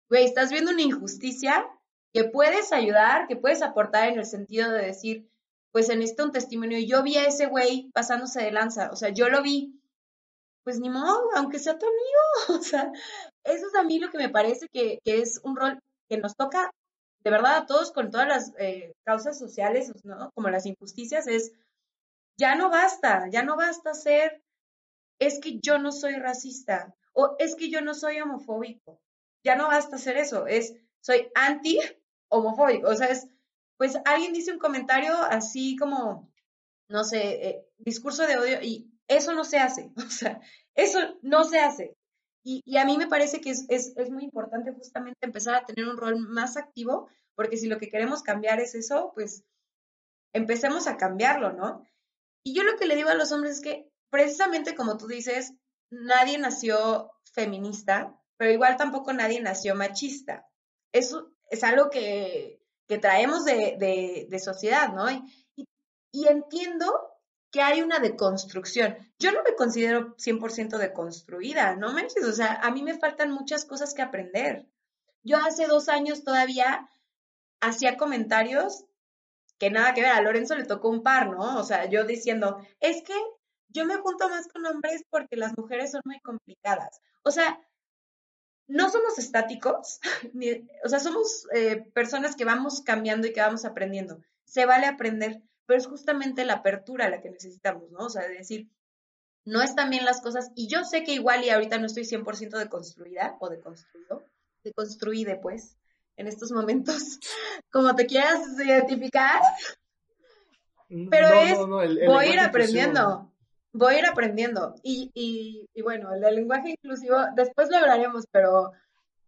[0.09, 1.69] güey, estás viendo una injusticia
[2.13, 5.31] que puedes ayudar, que puedes aportar en el sentido de decir,
[5.71, 9.09] pues en este un testimonio, yo vi a ese güey pasándose de lanza, o sea,
[9.09, 9.81] yo lo vi,
[10.65, 12.93] pues ni modo, aunque sea tu amigo, o sea,
[13.45, 16.37] eso es a mí lo que me parece que, que es un rol que nos
[16.37, 16.71] toca
[17.25, 20.31] de verdad a todos con todas las eh, causas sociales, ¿no?
[20.35, 21.53] Como las injusticias, es,
[22.37, 24.43] ya no basta, ya no basta ser,
[25.19, 29.01] es que yo no soy racista o es que yo no soy homofóbico.
[29.45, 31.79] Ya no basta ser eso, es, soy anti
[32.33, 32.89] homofóbico.
[32.89, 33.29] O sea, es,
[33.77, 36.33] pues alguien dice un comentario así como,
[36.89, 39.91] no sé, eh, discurso de odio y eso no se hace.
[40.07, 40.41] O sea,
[40.75, 41.97] eso no se hace.
[42.45, 45.65] Y, y, a mí me parece que es, es, es, muy importante justamente empezar a
[45.65, 49.45] tener un rol más activo, porque si lo que queremos cambiar es eso, pues
[50.33, 51.87] empecemos a cambiarlo, ¿no?
[52.45, 55.55] Y yo lo que le digo a los hombres es que precisamente como tú dices,
[55.91, 60.45] nadie nació feminista, pero igual tampoco nadie nació machista.
[60.93, 63.77] Eso es algo que, que traemos de,
[64.29, 65.11] de, sociedad, ¿no?
[65.11, 65.23] Y,
[65.55, 65.65] y,
[66.11, 66.93] y entiendo
[67.53, 68.97] que hay una deconstrucción.
[69.19, 72.25] Yo no me considero 100% deconstruida, ¿no manches?
[72.25, 74.67] O sea, a mí me faltan muchas cosas que aprender.
[75.23, 76.89] Yo hace dos años todavía
[77.61, 78.87] hacía comentarios
[79.59, 81.61] que nada que ver, a Lorenzo le tocó un par, ¿no?
[81.61, 83.15] O sea, yo diciendo, es que
[83.69, 87.01] yo me junto más con hombres porque las mujeres son muy complicadas.
[87.23, 87.61] O sea,
[88.69, 90.01] no somos estáticos,
[90.33, 94.21] ni, o sea, somos eh, personas que vamos cambiando y que vamos aprendiendo.
[94.45, 98.07] Se vale aprender, pero es justamente la apertura la que necesitamos, ¿no?
[98.07, 98.69] O sea, de decir,
[99.45, 102.59] no están bien las cosas, y yo sé que igual y ahorita no estoy 100%
[102.59, 104.25] deconstruida o deconstruido,
[104.63, 105.77] deconstruide, pues,
[106.17, 107.19] en estos momentos,
[107.73, 109.41] como te quieras identificar,
[111.11, 113.32] pero no, es, no, no, el, el voy a ir aprendiendo,
[113.73, 118.27] voy a ir aprendiendo, y, y, y bueno, el del lenguaje inclusivo, después lo hablaremos,
[118.31, 118.73] pero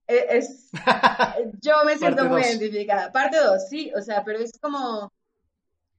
[0.07, 0.70] es,
[1.62, 2.51] yo me siento muy dos.
[2.51, 3.11] identificada.
[3.11, 5.11] Parte 2, sí, o sea, pero es como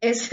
[0.02, 0.32] es,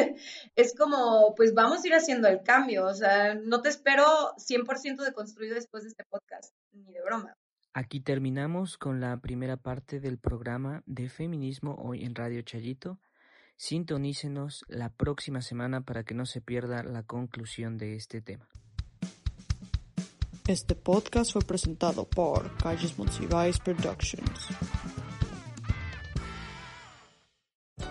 [0.56, 4.04] es como, pues vamos a ir haciendo el cambio, o sea, no te espero
[4.36, 7.36] 100% de construido después de este podcast, ni de broma.
[7.74, 12.98] Aquí terminamos con la primera parte del programa de feminismo hoy en Radio Chayito.
[13.62, 18.48] Sintonícenos la próxima semana para que no se pierda la conclusión de este tema.
[20.48, 24.48] Este podcast fue presentado por Calles Monsiváis Productions.